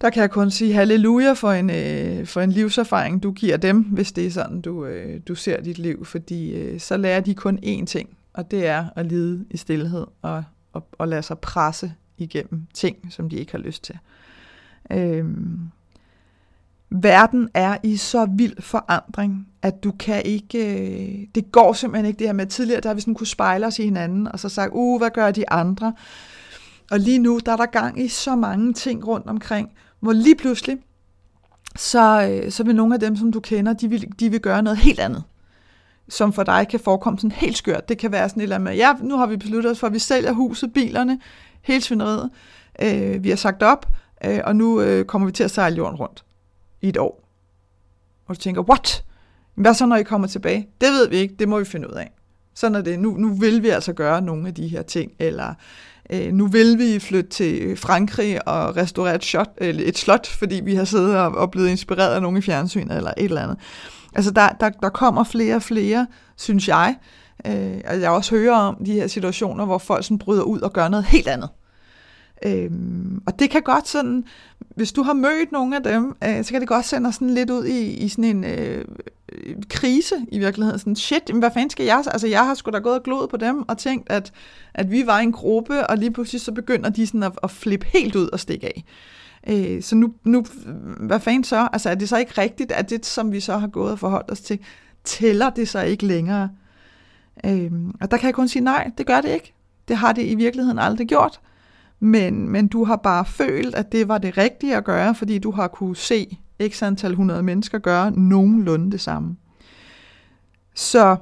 Der 0.00 0.10
kan 0.10 0.20
jeg 0.20 0.30
kun 0.30 0.50
sige 0.50 0.72
halleluja 0.74 1.32
for 1.32 1.52
en, 1.52 1.70
øh, 1.70 2.26
for 2.26 2.40
en 2.40 2.52
livserfaring, 2.52 3.22
du 3.22 3.32
giver 3.32 3.56
dem, 3.56 3.82
hvis 3.82 4.12
det 4.12 4.26
er 4.26 4.30
sådan, 4.30 4.60
du, 4.60 4.84
øh, 4.84 5.20
du 5.28 5.34
ser 5.34 5.60
dit 5.60 5.78
liv, 5.78 6.04
fordi 6.04 6.54
øh, 6.54 6.80
så 6.80 6.96
lærer 6.96 7.20
de 7.20 7.34
kun 7.34 7.58
én 7.64 7.84
ting, 7.84 8.08
og 8.32 8.50
det 8.50 8.66
er 8.66 8.86
at 8.96 9.06
lide 9.06 9.44
i 9.50 9.56
stillhed 9.56 10.06
og, 10.22 10.44
og, 10.78 10.88
og 10.98 11.08
lade 11.08 11.22
sig 11.22 11.38
presse 11.38 11.94
igennem 12.18 12.66
ting, 12.74 12.96
som 13.10 13.28
de 13.28 13.36
ikke 13.36 13.52
har 13.52 13.58
lyst 13.58 13.84
til. 13.84 13.98
Øhm, 14.90 15.70
verden 16.90 17.48
er 17.54 17.76
i 17.82 17.96
så 17.96 18.28
vild 18.36 18.62
forandring, 18.62 19.48
at 19.62 19.84
du 19.84 19.92
kan 19.92 20.22
ikke, 20.24 20.58
øh, 20.58 21.26
det 21.34 21.52
går 21.52 21.72
simpelthen 21.72 22.06
ikke 22.06 22.18
det 22.18 22.26
her 22.26 22.32
med, 22.32 22.46
tidligere 22.46 22.80
der 22.80 22.88
har 22.88 22.94
vi 22.94 23.00
sådan 23.00 23.14
kunne 23.14 23.26
spejle 23.26 23.66
os 23.66 23.78
i 23.78 23.84
hinanden, 23.84 24.28
og 24.32 24.40
så 24.40 24.48
sagt, 24.48 24.70
uh, 24.74 25.00
hvad 25.00 25.10
gør 25.10 25.30
de 25.30 25.50
andre? 25.50 25.92
Og 26.90 26.98
lige 26.98 27.18
nu, 27.18 27.40
der 27.46 27.52
er 27.52 27.56
der 27.56 27.66
gang 27.66 28.00
i 28.04 28.08
så 28.08 28.36
mange 28.36 28.72
ting 28.72 29.06
rundt 29.06 29.26
omkring, 29.26 29.70
hvor 30.00 30.12
lige 30.12 30.36
pludselig, 30.36 30.78
så, 31.76 32.28
øh, 32.30 32.50
så 32.50 32.64
vil 32.64 32.74
nogle 32.76 32.94
af 32.94 33.00
dem, 33.00 33.16
som 33.16 33.32
du 33.32 33.40
kender, 33.40 33.72
de 33.72 33.88
vil, 33.88 34.12
de 34.20 34.30
vil 34.30 34.40
gøre 34.40 34.62
noget 34.62 34.78
helt 34.78 35.00
andet 35.00 35.24
som 36.08 36.32
for 36.32 36.42
dig 36.42 36.66
kan 36.70 36.80
forekomme 36.80 37.18
sådan 37.18 37.32
helt 37.32 37.56
skørt. 37.56 37.88
Det 37.88 37.98
kan 37.98 38.12
være 38.12 38.28
sådan 38.28 38.40
et 38.40 38.42
eller 38.42 38.56
andet 38.56 38.64
med, 38.70 38.76
ja, 38.76 38.92
nu 39.02 39.16
har 39.16 39.26
vi 39.26 39.36
besluttet 39.36 39.72
os 39.72 39.78
for, 39.78 39.86
at 39.86 39.92
vi 39.92 39.98
sælger 39.98 40.32
huset, 40.32 40.72
bilerne, 40.72 41.20
hele 41.62 41.82
svineriet. 41.82 42.30
Øh, 42.82 43.24
vi 43.24 43.28
har 43.28 43.36
sagt 43.36 43.62
op, 43.62 43.86
øh, 44.24 44.40
og 44.44 44.56
nu 44.56 44.80
øh, 44.80 45.04
kommer 45.04 45.26
vi 45.26 45.32
til 45.32 45.44
at 45.44 45.50
sejle 45.50 45.76
jorden 45.76 45.96
rundt 45.96 46.24
i 46.82 46.88
et 46.88 46.96
år. 46.96 47.24
Og 48.26 48.34
du 48.34 48.40
tænker, 48.40 48.62
what? 48.62 49.04
Hvad 49.54 49.74
så, 49.74 49.86
når 49.86 49.96
I 49.96 50.02
kommer 50.02 50.26
tilbage? 50.26 50.68
Det 50.80 50.88
ved 50.88 51.08
vi 51.08 51.16
ikke, 51.16 51.34
det 51.38 51.48
må 51.48 51.58
vi 51.58 51.64
finde 51.64 51.88
ud 51.88 51.94
af. 51.94 52.10
Sådan 52.54 52.74
er 52.74 52.82
det. 52.82 52.98
Nu, 52.98 53.16
nu 53.16 53.34
vil 53.34 53.62
vi 53.62 53.68
altså 53.68 53.92
gøre 53.92 54.22
nogle 54.22 54.48
af 54.48 54.54
de 54.54 54.68
her 54.68 54.82
ting, 54.82 55.12
eller 55.18 55.54
øh, 56.10 56.32
nu 56.32 56.46
vil 56.46 56.78
vi 56.78 56.98
flytte 56.98 57.30
til 57.30 57.76
Frankrig 57.76 58.48
og 58.48 58.76
restaurere 58.76 59.14
et, 59.14 59.24
shot, 59.24 59.50
eller 59.56 59.82
et 59.86 59.98
slot, 59.98 60.26
fordi 60.26 60.60
vi 60.64 60.74
har 60.74 60.84
siddet 60.84 61.16
og, 61.16 61.34
og 61.34 61.50
blevet 61.50 61.68
inspireret 61.68 62.14
af 62.14 62.22
nogle 62.22 62.38
i 62.38 62.42
fjernsynet, 62.42 62.96
eller 62.96 63.10
et 63.16 63.24
eller 63.24 63.42
andet. 63.42 63.58
Altså 64.14 64.30
der, 64.30 64.48
der, 64.48 64.68
der 64.68 64.88
kommer 64.88 65.24
flere 65.24 65.54
og 65.54 65.62
flere, 65.62 66.06
synes 66.36 66.68
jeg, 66.68 66.96
øh, 67.46 67.80
og 67.88 68.00
jeg 68.00 68.10
også 68.10 68.36
hører 68.36 68.56
om 68.56 68.84
de 68.84 68.92
her 68.92 69.06
situationer, 69.06 69.64
hvor 69.64 69.78
folk 69.78 70.04
sådan 70.04 70.18
bryder 70.18 70.42
ud 70.42 70.60
og 70.60 70.72
gør 70.72 70.88
noget 70.88 71.04
helt 71.04 71.28
andet. 71.28 71.48
Øhm, 72.46 73.22
og 73.26 73.38
det 73.38 73.50
kan 73.50 73.62
godt 73.62 73.88
sådan, 73.88 74.24
hvis 74.76 74.92
du 74.92 75.02
har 75.02 75.12
mødt 75.12 75.52
nogle 75.52 75.76
af 75.76 75.82
dem, 75.82 76.16
øh, 76.24 76.44
så 76.44 76.50
kan 76.50 76.60
det 76.60 76.68
godt 76.68 76.84
sende 76.84 77.08
os 77.08 77.14
sådan 77.14 77.30
lidt 77.30 77.50
ud 77.50 77.64
i, 77.64 77.94
i 77.94 78.08
sådan 78.08 78.24
en 78.24 78.44
øh, 78.44 78.84
krise 79.68 80.14
i 80.32 80.38
virkeligheden. 80.38 80.78
Sådan, 80.78 80.96
shit, 80.96 81.30
hvad 81.34 81.50
fanden 81.54 81.70
skal 81.70 81.86
jeg? 81.86 82.04
Altså, 82.06 82.26
jeg 82.26 82.46
har 82.46 82.54
sgu 82.54 82.70
da 82.70 82.78
gået 82.78 82.94
og 82.94 83.02
gloet 83.02 83.30
på 83.30 83.36
dem 83.36 83.68
og 83.68 83.78
tænkt, 83.78 84.12
at, 84.12 84.32
at 84.74 84.90
vi 84.90 85.06
var 85.06 85.18
en 85.18 85.32
gruppe, 85.32 85.86
og 85.86 85.96
lige 85.96 86.10
pludselig 86.10 86.40
så 86.40 86.52
begynder 86.52 86.90
de 86.90 87.06
sådan 87.06 87.22
at, 87.22 87.32
at 87.42 87.50
flippe 87.50 87.86
helt 87.86 88.16
ud 88.16 88.28
og 88.28 88.40
stikke 88.40 88.66
af. 88.66 88.84
Øh, 89.46 89.82
så 89.82 89.96
nu, 89.96 90.14
nu, 90.24 90.44
hvad 91.00 91.20
fanden 91.20 91.44
så? 91.44 91.68
Altså, 91.72 91.90
er 91.90 91.94
det 91.94 92.08
så 92.08 92.16
ikke 92.16 92.40
rigtigt, 92.40 92.72
at 92.72 92.90
det, 92.90 93.06
som 93.06 93.32
vi 93.32 93.40
så 93.40 93.58
har 93.58 93.66
gået 93.68 93.92
og 93.92 93.98
forholdt 93.98 94.30
os 94.30 94.40
til, 94.40 94.58
tæller 95.04 95.50
det 95.50 95.68
så 95.68 95.80
ikke 95.80 96.06
længere? 96.06 96.50
Øh, 97.44 97.72
og 98.00 98.10
der 98.10 98.16
kan 98.16 98.26
jeg 98.26 98.34
kun 98.34 98.48
sige, 98.48 98.64
nej, 98.64 98.90
det 98.98 99.06
gør 99.06 99.20
det 99.20 99.28
ikke. 99.28 99.54
Det 99.88 99.96
har 99.96 100.12
det 100.12 100.26
i 100.26 100.34
virkeligheden 100.34 100.78
aldrig 100.78 101.06
gjort. 101.06 101.40
Men, 102.00 102.48
men 102.48 102.68
du 102.68 102.84
har 102.84 102.96
bare 102.96 103.24
følt, 103.24 103.74
at 103.74 103.92
det 103.92 104.08
var 104.08 104.18
det 104.18 104.38
rigtige 104.38 104.76
at 104.76 104.84
gøre, 104.84 105.14
fordi 105.14 105.38
du 105.38 105.50
har 105.50 105.68
kunne 105.68 105.96
se 105.96 106.38
x 106.68 106.82
antal 106.82 107.14
hundrede 107.14 107.42
mennesker 107.42 107.78
gøre 107.78 108.10
nogenlunde 108.10 108.92
det 108.92 109.00
samme. 109.00 109.36
Så 110.74 111.16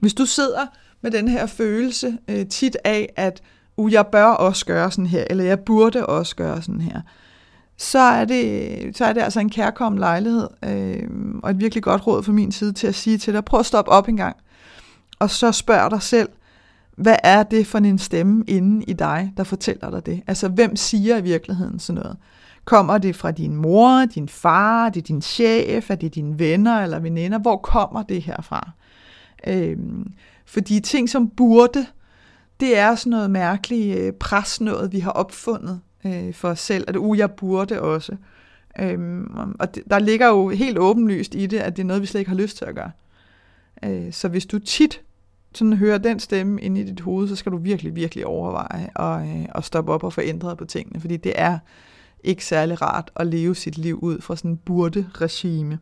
hvis 0.00 0.14
du 0.14 0.26
sidder 0.26 0.66
med 1.00 1.10
den 1.10 1.28
her 1.28 1.46
følelse 1.46 2.18
øh, 2.28 2.46
tit 2.46 2.76
af, 2.84 3.12
at 3.16 3.42
uh, 3.76 3.92
jeg 3.92 4.06
bør 4.06 4.24
også 4.24 4.66
gøre 4.66 4.90
sådan 4.90 5.06
her, 5.06 5.24
eller 5.30 5.44
jeg 5.44 5.60
burde 5.60 6.06
også 6.06 6.36
gøre 6.36 6.62
sådan 6.62 6.80
her, 6.80 7.00
så 7.76 7.98
er 7.98 8.24
det, 8.24 8.96
så 8.96 9.04
er 9.04 9.12
det 9.12 9.20
altså 9.20 9.40
en 9.40 9.50
kærkommen 9.50 9.98
lejlighed, 9.98 10.48
øh, 10.64 11.08
og 11.42 11.50
et 11.50 11.60
virkelig 11.60 11.82
godt 11.82 12.06
råd 12.06 12.22
fra 12.22 12.32
min 12.32 12.52
side 12.52 12.72
til 12.72 12.86
at 12.86 12.94
sige 12.94 13.18
til 13.18 13.34
dig, 13.34 13.44
prøv 13.44 13.60
at 13.60 13.66
stoppe 13.66 13.90
op 13.90 14.08
en 14.08 14.16
gang, 14.16 14.36
og 15.18 15.30
så 15.30 15.52
spørg 15.52 15.90
dig 15.90 16.02
selv, 16.02 16.28
hvad 16.96 17.16
er 17.22 17.42
det 17.42 17.66
for 17.66 17.78
en 17.78 17.98
stemme 17.98 18.44
inde 18.46 18.84
i 18.84 18.92
dig, 18.92 19.32
der 19.36 19.44
fortæller 19.44 19.90
dig 19.90 20.06
det? 20.06 20.22
Altså, 20.26 20.48
hvem 20.48 20.76
siger 20.76 21.16
i 21.16 21.22
virkeligheden 21.22 21.78
sådan 21.78 22.02
noget? 22.02 22.16
Kommer 22.64 22.98
det 22.98 23.16
fra 23.16 23.30
din 23.30 23.56
mor, 23.56 24.04
din 24.14 24.28
far, 24.28 24.88
det 24.88 25.08
din 25.08 25.22
chef, 25.22 25.90
er 25.90 25.94
det 25.94 26.14
dine 26.14 26.38
venner 26.38 26.82
eller 26.82 26.98
veninder? 26.98 27.38
Hvor 27.38 27.56
kommer 27.56 28.02
det 28.02 28.22
her 28.22 28.42
fra? 28.42 28.70
Øhm, 29.46 30.12
fordi 30.46 30.80
ting 30.80 31.10
som 31.10 31.28
burde, 31.28 31.86
det 32.60 32.78
er 32.78 32.94
sådan 32.94 33.10
noget 33.10 33.30
mærkeligt 33.30 33.98
øh, 33.98 34.12
pres 34.12 34.60
noget, 34.60 34.92
vi 34.92 34.98
har 34.98 35.10
opfundet 35.10 35.80
øh, 36.04 36.34
for 36.34 36.48
os 36.48 36.60
selv, 36.60 36.84
at 36.88 36.96
uh, 36.96 37.18
jeg 37.18 37.30
burde 37.30 37.80
også. 37.80 38.16
Øhm, 38.78 39.54
og 39.58 39.74
det, 39.74 39.82
der 39.90 39.98
ligger 39.98 40.28
jo 40.28 40.48
helt 40.48 40.78
åbenlyst 40.78 41.34
i 41.34 41.46
det, 41.46 41.58
at 41.58 41.76
det 41.76 41.82
er 41.82 41.86
noget, 41.86 42.02
vi 42.02 42.06
slet 42.06 42.20
ikke 42.20 42.30
har 42.30 42.36
lyst 42.36 42.56
til 42.56 42.64
at 42.64 42.74
gøre. 42.74 42.90
Øh, 43.84 44.12
så 44.12 44.28
hvis 44.28 44.46
du 44.46 44.58
tit 44.58 45.00
sådan 45.54 45.72
hører 45.72 45.98
den 45.98 46.20
stemme 46.20 46.60
ind 46.60 46.78
i 46.78 46.84
dit 46.84 47.00
hoved, 47.00 47.28
så 47.28 47.36
skal 47.36 47.52
du 47.52 47.56
virkelig, 47.56 47.96
virkelig 47.96 48.26
overveje 48.26 48.90
at, 48.96 49.28
øh, 49.28 49.46
at 49.54 49.64
stoppe 49.64 49.92
op 49.92 50.04
og 50.04 50.12
få 50.12 50.20
ændret 50.20 50.58
på 50.58 50.64
tingene, 50.64 51.00
fordi 51.00 51.16
det 51.16 51.32
er 51.34 51.58
ikke 52.24 52.44
særlig 52.44 52.82
rart 52.82 53.10
at 53.16 53.26
leve 53.26 53.54
sit 53.54 53.78
liv 53.78 53.98
ud 54.02 54.20
fra 54.20 54.36
sådan 54.36 54.50
en 54.50 54.56
burde-regime. 54.56 55.78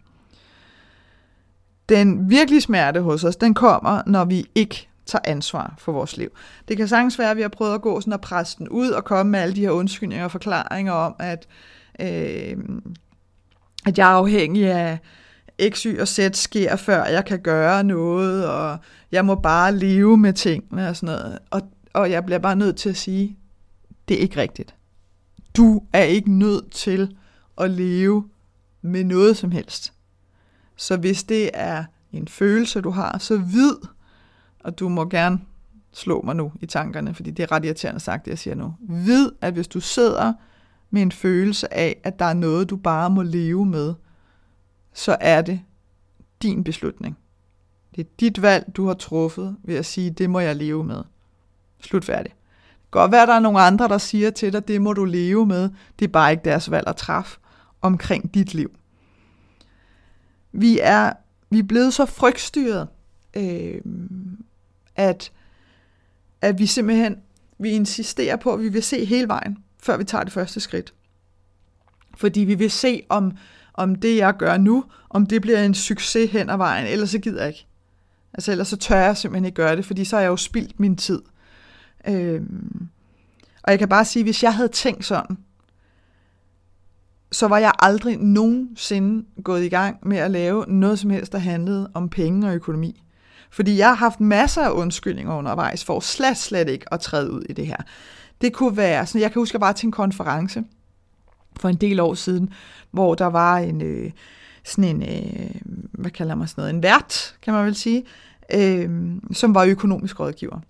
Den 1.89 2.31
virkelige 2.31 2.61
smerte 2.61 3.01
hos 3.01 3.25
os, 3.25 3.37
den 3.37 3.55
kommer, 3.55 4.03
når 4.07 4.25
vi 4.25 4.47
ikke 4.55 4.89
tager 5.11 5.23
ansvar 5.25 5.75
for 5.79 5.93
vores 5.93 6.17
liv. 6.17 6.29
Det 6.69 6.77
kan 6.77 6.89
sagtens 6.89 7.19
være, 7.19 7.31
at 7.31 7.37
vi 7.37 7.43
har 7.43 7.49
prøvet 7.49 7.75
at 7.75 7.83
gå 7.83 8.01
sådan 8.01 8.13
og 8.13 8.21
presse 8.21 8.59
den 8.59 8.69
ud 8.69 8.91
og 8.91 9.05
komme 9.05 9.33
med 9.33 9.41
alle 9.41 9.57
de 9.57 9.61
her 9.61 9.71
undskyldninger 9.71 10.25
og 10.25 10.31
forklaringer 10.31 10.93
om, 10.93 11.15
at, 11.19 11.47
øh, 12.01 12.57
at 13.87 13.99
jeg 13.99 14.11
er 14.11 14.17
afhængig 14.17 14.67
af 14.67 14.99
X, 15.69 15.83
Y 15.83 16.01
og 16.01 16.09
Z 16.09 16.19
sker, 16.33 16.77
før 16.77 17.05
jeg 17.05 17.25
kan 17.25 17.41
gøre 17.41 17.85
noget, 17.85 18.49
og 18.49 18.79
jeg 19.13 19.25
må 19.25 19.35
bare 19.35 19.77
leve 19.77 20.17
med 20.17 20.33
tingene 20.33 20.89
og 20.89 20.97
sådan 20.97 21.17
noget. 21.17 21.39
Og, 21.51 21.63
og 21.93 22.11
jeg 22.11 22.25
bliver 22.25 22.39
bare 22.39 22.57
nødt 22.57 22.77
til 22.77 22.89
at 22.89 22.97
sige, 22.97 23.39
det 24.09 24.17
er 24.17 24.21
ikke 24.21 24.41
rigtigt. 24.41 24.75
Du 25.57 25.83
er 25.93 26.03
ikke 26.03 26.33
nødt 26.33 26.73
til 26.73 27.17
at 27.59 27.71
leve 27.71 28.29
med 28.83 29.05
noget 29.05 29.37
som 29.37 29.51
helst. 29.51 29.93
Så 30.77 30.97
hvis 30.97 31.25
det 31.25 31.51
er 31.55 31.85
en 32.13 32.29
følelse, 32.29 32.81
du 32.81 32.91
har, 32.91 33.19
så 33.19 33.37
vid, 33.37 33.75
og 34.65 34.79
du 34.79 34.89
må 34.89 35.09
gerne 35.09 35.41
slå 35.93 36.23
mig 36.23 36.37
nu 36.37 36.53
i 36.61 36.67
tankerne, 36.67 37.15
fordi 37.15 37.31
det 37.31 37.43
er 37.43 37.53
ret 37.53 37.65
irriterende 37.65 38.01
sagt, 38.01 38.25
det 38.25 38.31
jeg 38.31 38.39
siger 38.39 38.55
nu. 38.55 38.75
Vid, 38.81 39.31
at 39.41 39.53
hvis 39.53 39.69
du 39.69 39.81
sidder 39.81 40.33
med 40.91 41.03
en 41.03 41.13
følelse 41.13 41.75
af, 41.75 42.01
at 42.05 42.19
der 42.19 42.25
er 42.25 42.35
noget, 42.35 42.71
du 42.71 42.77
bare 42.77 43.11
må 43.11 43.23
leve 43.23 43.67
med, 43.67 43.95
så 44.93 45.17
er 45.21 45.43
det 45.43 45.61
din 46.43 46.65
beslutning. 46.65 47.19
Det 47.97 48.07
er 48.07 48.11
dit 48.21 48.43
valg, 48.43 48.77
du 48.77 48.87
har 48.87 48.95
truffet 48.95 49.57
ved 49.63 49.77
at 49.77 49.87
sige, 49.87 50.11
det 50.11 50.31
må 50.31 50.41
jeg 50.41 50.57
leve 50.57 50.85
med. 50.85 51.03
Slut 51.81 52.05
færdig. 52.05 52.33
Godt 52.91 53.13
være, 53.13 53.27
der 53.27 53.35
er 53.35 53.41
nogle 53.41 53.61
andre, 53.61 53.89
der 53.89 53.99
siger 53.99 54.31
til 54.31 54.53
dig, 54.53 54.69
det 54.69 54.83
må 54.83 54.93
du 54.93 55.05
leve 55.05 55.47
med. 55.47 55.71
Det 55.99 56.05
er 56.05 56.13
bare 56.13 56.31
ikke 56.31 56.45
deres 56.45 56.71
valg 56.71 56.89
at 56.89 56.97
træffe 56.97 57.39
omkring 57.81 58.35
dit 58.35 58.55
liv. 58.55 58.71
Vi 60.53 60.79
er, 60.83 61.13
vi 61.51 61.59
er 61.59 61.63
blevet 61.63 61.95
så 61.95 62.07
frygtstyret, 62.07 62.89
øh, 63.37 63.81
at, 65.01 65.33
at 66.41 66.59
vi 66.59 66.67
simpelthen 66.67 67.17
vi 67.59 67.71
insisterer 67.71 68.37
på, 68.37 68.53
at 68.53 68.61
vi 68.61 68.69
vil 68.69 68.83
se 68.83 69.05
hele 69.05 69.29
vejen, 69.29 69.59
før 69.83 69.97
vi 69.97 70.05
tager 70.05 70.25
det 70.25 70.33
første 70.33 70.61
skridt. 70.61 70.95
Fordi 72.17 72.41
vi 72.41 72.55
vil 72.55 72.71
se, 72.71 73.03
om, 73.09 73.33
om 73.75 73.95
det, 73.95 74.17
jeg 74.17 74.37
gør 74.37 74.57
nu, 74.57 74.85
om 75.11 75.27
det 75.27 75.43
bliver 75.43 75.65
en 75.65 75.75
succes 75.75 76.31
hen 76.31 76.51
ad 76.51 76.57
vejen, 76.57 76.87
ellers 76.87 77.11
så 77.11 77.19
gider 77.19 77.41
jeg 77.41 77.49
ikke. 77.49 77.67
Altså 78.35 78.53
ellers 78.53 78.69
så 78.69 78.77
tør 78.77 78.97
jeg 78.97 79.17
simpelthen 79.17 79.45
ikke 79.45 79.57
gøre 79.57 79.77
det, 79.77 79.85
fordi 79.85 80.05
så 80.05 80.17
har 80.17 80.21
jeg 80.21 80.29
jo 80.29 80.37
spildt 80.37 80.81
min 80.81 80.97
tid. 80.97 81.23
Øhm, 82.09 82.89
og 83.63 83.71
jeg 83.71 83.79
kan 83.79 83.89
bare 83.89 84.05
sige, 84.05 84.23
hvis 84.23 84.43
jeg 84.43 84.55
havde 84.55 84.69
tænkt 84.69 85.05
sådan, 85.05 85.39
så 87.33 87.49
var 87.49 87.59
jeg 87.59 87.73
aldrig 87.79 88.17
nogensinde 88.17 89.27
gået 89.43 89.65
i 89.65 89.69
gang 89.69 90.09
med 90.09 90.17
at 90.17 90.31
lave 90.31 90.65
noget 90.69 90.99
som 90.99 91.11
helst, 91.11 91.33
der 91.33 91.39
handlede 91.39 91.91
om 91.95 92.09
penge 92.09 92.49
og 92.49 92.55
økonomi. 92.55 93.03
Fordi 93.51 93.79
jeg 93.79 93.89
har 93.89 93.95
haft 93.95 94.21
masser 94.21 94.63
af 94.63 94.71
undskyldninger 94.71 95.35
undervejs 95.35 95.85
for 95.85 96.01
slet, 96.01 96.37
slet 96.37 96.69
ikke 96.69 96.95
at 96.95 97.01
træde 97.01 97.33
ud 97.33 97.43
i 97.49 97.53
det 97.53 97.67
her. 97.67 97.77
Det 98.41 98.53
kunne 98.53 98.77
være, 98.77 99.07
sådan, 99.07 99.21
jeg 99.21 99.33
kan 99.33 99.41
huske, 99.41 99.51
at 99.51 99.61
jeg 99.61 99.67
var 99.67 99.73
til 99.73 99.87
en 99.87 99.93
konference 99.93 100.65
for 101.61 101.69
en 101.69 101.77
del 101.77 102.01
år 102.01 102.15
siden, 102.15 102.53
hvor 102.91 103.15
der 103.15 103.27
var 103.27 103.59
en, 103.59 103.83
øh, 103.83 104.11
sådan 104.65 104.85
en, 104.85 105.03
øh, 105.03 105.51
hvad 105.93 106.11
kalder 106.11 106.35
man 106.35 106.49
sådan 106.49 106.63
noget, 106.63 106.75
en 106.75 106.83
vært, 106.83 107.37
kan 107.43 107.55
man 107.55 107.67
vel 107.67 107.75
sige, 107.75 108.05
øh, 108.55 109.11
som 109.33 109.55
var 109.55 109.65
økonomisk 109.65 110.21
rådgiver. 110.21 110.61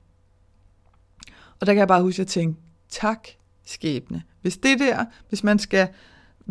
Og 1.61 1.67
der 1.67 1.73
kan 1.73 1.79
jeg 1.79 1.89
bare 1.89 2.03
huske 2.03 2.23
at 2.23 2.29
tænke, 2.29 2.61
tak 2.89 3.29
skæbne. 3.67 4.23
Hvis 4.41 4.57
det 4.57 4.79
der, 4.79 5.05
hvis 5.29 5.45
man 5.45 5.59
skal 5.59 5.89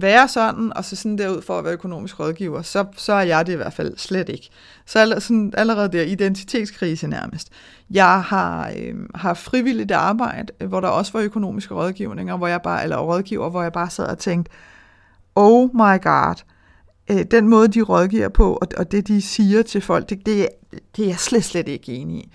være 0.02 0.28
sådan, 0.28 0.74
og 0.76 0.86
så 0.86 0.96
sådan 0.96 1.18
derud 1.18 1.42
for 1.42 1.58
at 1.58 1.64
være 1.64 1.74
økonomisk 1.74 2.20
rådgiver, 2.20 2.62
så, 2.62 2.86
så 2.96 3.14
er 3.14 3.22
jeg 3.22 3.48
det 3.48 3.54
i 3.54 3.56
hvert 3.56 3.74
fald 3.74 3.98
slet 3.98 4.30
ikke. 4.30 4.50
Så 4.86 5.00
all, 5.00 5.22
sådan, 5.22 5.54
allerede 5.58 5.92
der, 5.92 6.04
identitetskrise 6.04 7.08
nærmest. 7.08 7.50
Jeg 7.90 8.24
har, 8.24 8.72
øh, 8.78 8.96
har 9.16 9.34
frivilligt 9.34 9.92
arbejde, 9.92 10.54
øh, 10.60 10.68
hvor 10.68 10.80
der 10.80 10.88
også 10.88 11.14
var 11.14 11.22
økonomiske 11.22 11.74
rådgivninger, 11.74 12.38
hvor 12.38 12.48
jeg 12.48 12.62
bare, 12.62 12.84
eller 12.84 12.98
rådgiver, 12.98 13.50
hvor 13.50 13.62
jeg 13.62 13.72
bare 13.72 13.90
sad 13.90 14.08
og 14.08 14.18
tænkte, 14.18 14.52
oh 15.36 15.70
my 15.74 16.02
god, 16.02 16.44
øh, 17.12 17.26
den 17.32 17.48
måde, 17.48 17.68
de 17.68 17.82
rådgiver 17.82 18.30
på, 18.30 18.54
og, 18.54 18.68
og 18.78 18.92
det, 18.92 19.08
de 19.08 19.22
siger 19.22 19.62
til 19.62 19.82
folk, 19.82 20.10
det, 20.10 20.26
det, 20.26 20.48
det 20.96 21.04
er 21.04 21.08
jeg 21.08 21.20
slet, 21.20 21.44
slet 21.44 21.68
ikke 21.68 21.94
enig 21.94 22.18
i. 22.18 22.32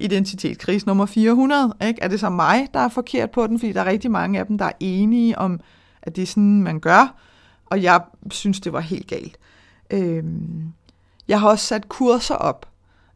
Identitetskrise 0.00 0.86
nummer 0.86 1.06
400, 1.06 1.72
ikke? 1.86 2.02
er 2.02 2.08
det 2.08 2.20
så 2.20 2.30
mig, 2.30 2.68
der 2.74 2.80
er 2.80 2.88
forkert 2.88 3.30
på 3.30 3.46
den, 3.46 3.58
fordi 3.58 3.72
der 3.72 3.80
er 3.80 3.86
rigtig 3.86 4.10
mange 4.10 4.38
af 4.38 4.46
dem, 4.46 4.58
der 4.58 4.64
er 4.64 4.72
enige 4.80 5.38
om, 5.38 5.60
at 6.02 6.16
det 6.16 6.22
er 6.22 6.26
sådan, 6.26 6.62
man 6.62 6.80
gør, 6.80 7.14
og 7.66 7.82
jeg 7.82 8.00
synes, 8.30 8.60
det 8.60 8.72
var 8.72 8.80
helt 8.80 9.06
galt. 9.06 9.38
Øhm, 9.90 10.72
jeg 11.28 11.40
har 11.40 11.48
også 11.48 11.66
sat 11.66 11.88
kurser 11.88 12.34
op. 12.34 12.66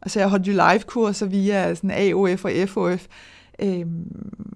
Altså, 0.01 0.19
jeg 0.19 0.25
har 0.25 0.29
holdt 0.29 0.47
jo 0.47 0.51
live-kurser 0.51 1.25
via 1.25 1.75
sådan 1.75 1.91
AOF 1.91 2.45
og 2.45 2.51
FOF, 2.67 3.07
øhm, 3.59 4.55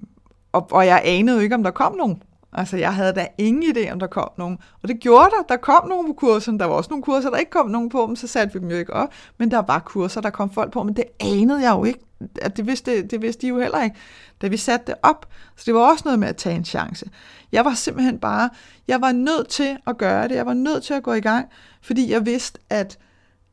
og, 0.52 0.68
og 0.72 0.86
jeg 0.86 1.02
anede 1.06 1.38
jo 1.38 1.44
ikke, 1.44 1.56
om 1.56 1.64
der 1.64 1.72
kom 1.72 1.96
nogen. 1.96 2.24
Altså, 2.54 2.78
jeg 2.78 2.94
havde 2.94 3.14
da 3.14 3.28
ingen 3.38 3.64
idé, 3.64 3.92
om 3.92 4.00
der 4.00 4.08
kom 4.08 4.30
nogen. 4.38 4.58
Og 4.84 4.90
det 4.90 5.00
gjorde 5.00 5.30
der. 5.30 5.44
Der 5.50 5.58
kom 5.58 5.88
nogen 5.90 6.08
på 6.08 6.14
kurserne. 6.14 6.60
Der 6.60 6.66
var 6.66 6.74
også 6.74 6.90
nogle 6.90 7.04
kurser, 7.04 7.30
der 7.30 7.38
ikke 7.38 7.52
kom 7.52 7.70
nogen 7.70 7.90
på 7.90 8.06
dem, 8.08 8.16
så 8.16 8.28
satte 8.28 8.54
vi 8.54 8.60
dem 8.60 8.70
jo 8.70 8.78
ikke 8.78 8.94
op. 8.94 9.10
Men 9.38 9.52
der 9.52 9.60
var 9.60 9.80
kurser, 9.80 10.22
der 10.22 10.30
kom 10.30 10.52
folk 10.52 10.72
på, 10.72 10.84
men 10.84 10.96
det 10.96 11.04
anede 11.20 11.62
jeg 11.62 11.72
jo 11.72 11.84
ikke. 11.84 12.00
At 12.42 12.58
det, 12.58 12.68
vidste, 12.68 13.08
det 13.08 13.22
vidste 13.22 13.42
de 13.42 13.48
jo 13.48 13.60
heller 13.60 13.84
ikke, 13.84 13.96
da 14.42 14.48
vi 14.48 14.58
satte 14.58 14.86
det 14.88 14.96
op. 15.04 15.26
Så 15.56 15.64
det 15.66 15.74
var 15.74 15.92
også 15.92 16.02
noget 16.06 16.20
med 16.20 16.28
at 16.28 16.36
tage 16.36 16.56
en 16.56 16.66
chance. 16.66 17.10
Jeg 17.52 17.66
var 17.66 17.74
simpelthen 17.74 18.20
bare, 18.20 18.50
jeg 18.88 19.02
var 19.02 19.12
nødt 19.12 19.48
til 19.48 19.78
at 19.88 19.98
gøre 19.98 20.28
det. 20.28 20.36
Jeg 20.36 20.46
var 20.46 20.54
nødt 20.54 20.84
til 20.84 20.94
at 20.94 21.04
gå 21.04 21.14
i 21.14 21.22
gang, 21.22 21.48
fordi 21.82 22.12
jeg 22.12 22.26
vidste, 22.26 22.60
at, 22.70 22.98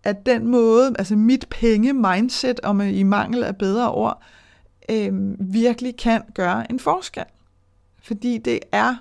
at 0.04 0.26
den 0.26 0.46
måde, 0.46 0.94
altså 0.98 1.16
mit 1.16 1.46
penge-mindset, 1.50 2.60
om 2.60 2.80
øh, 2.80 2.98
i 2.98 3.02
mangel 3.02 3.44
af 3.44 3.56
bedre 3.56 3.92
ord, 3.92 4.22
øh, 4.90 5.10
virkelig 5.38 5.96
kan 5.96 6.22
gøre 6.34 6.70
en 6.70 6.80
forskel. 6.80 7.24
Fordi 8.06 8.38
det 8.38 8.58
er 8.72 8.94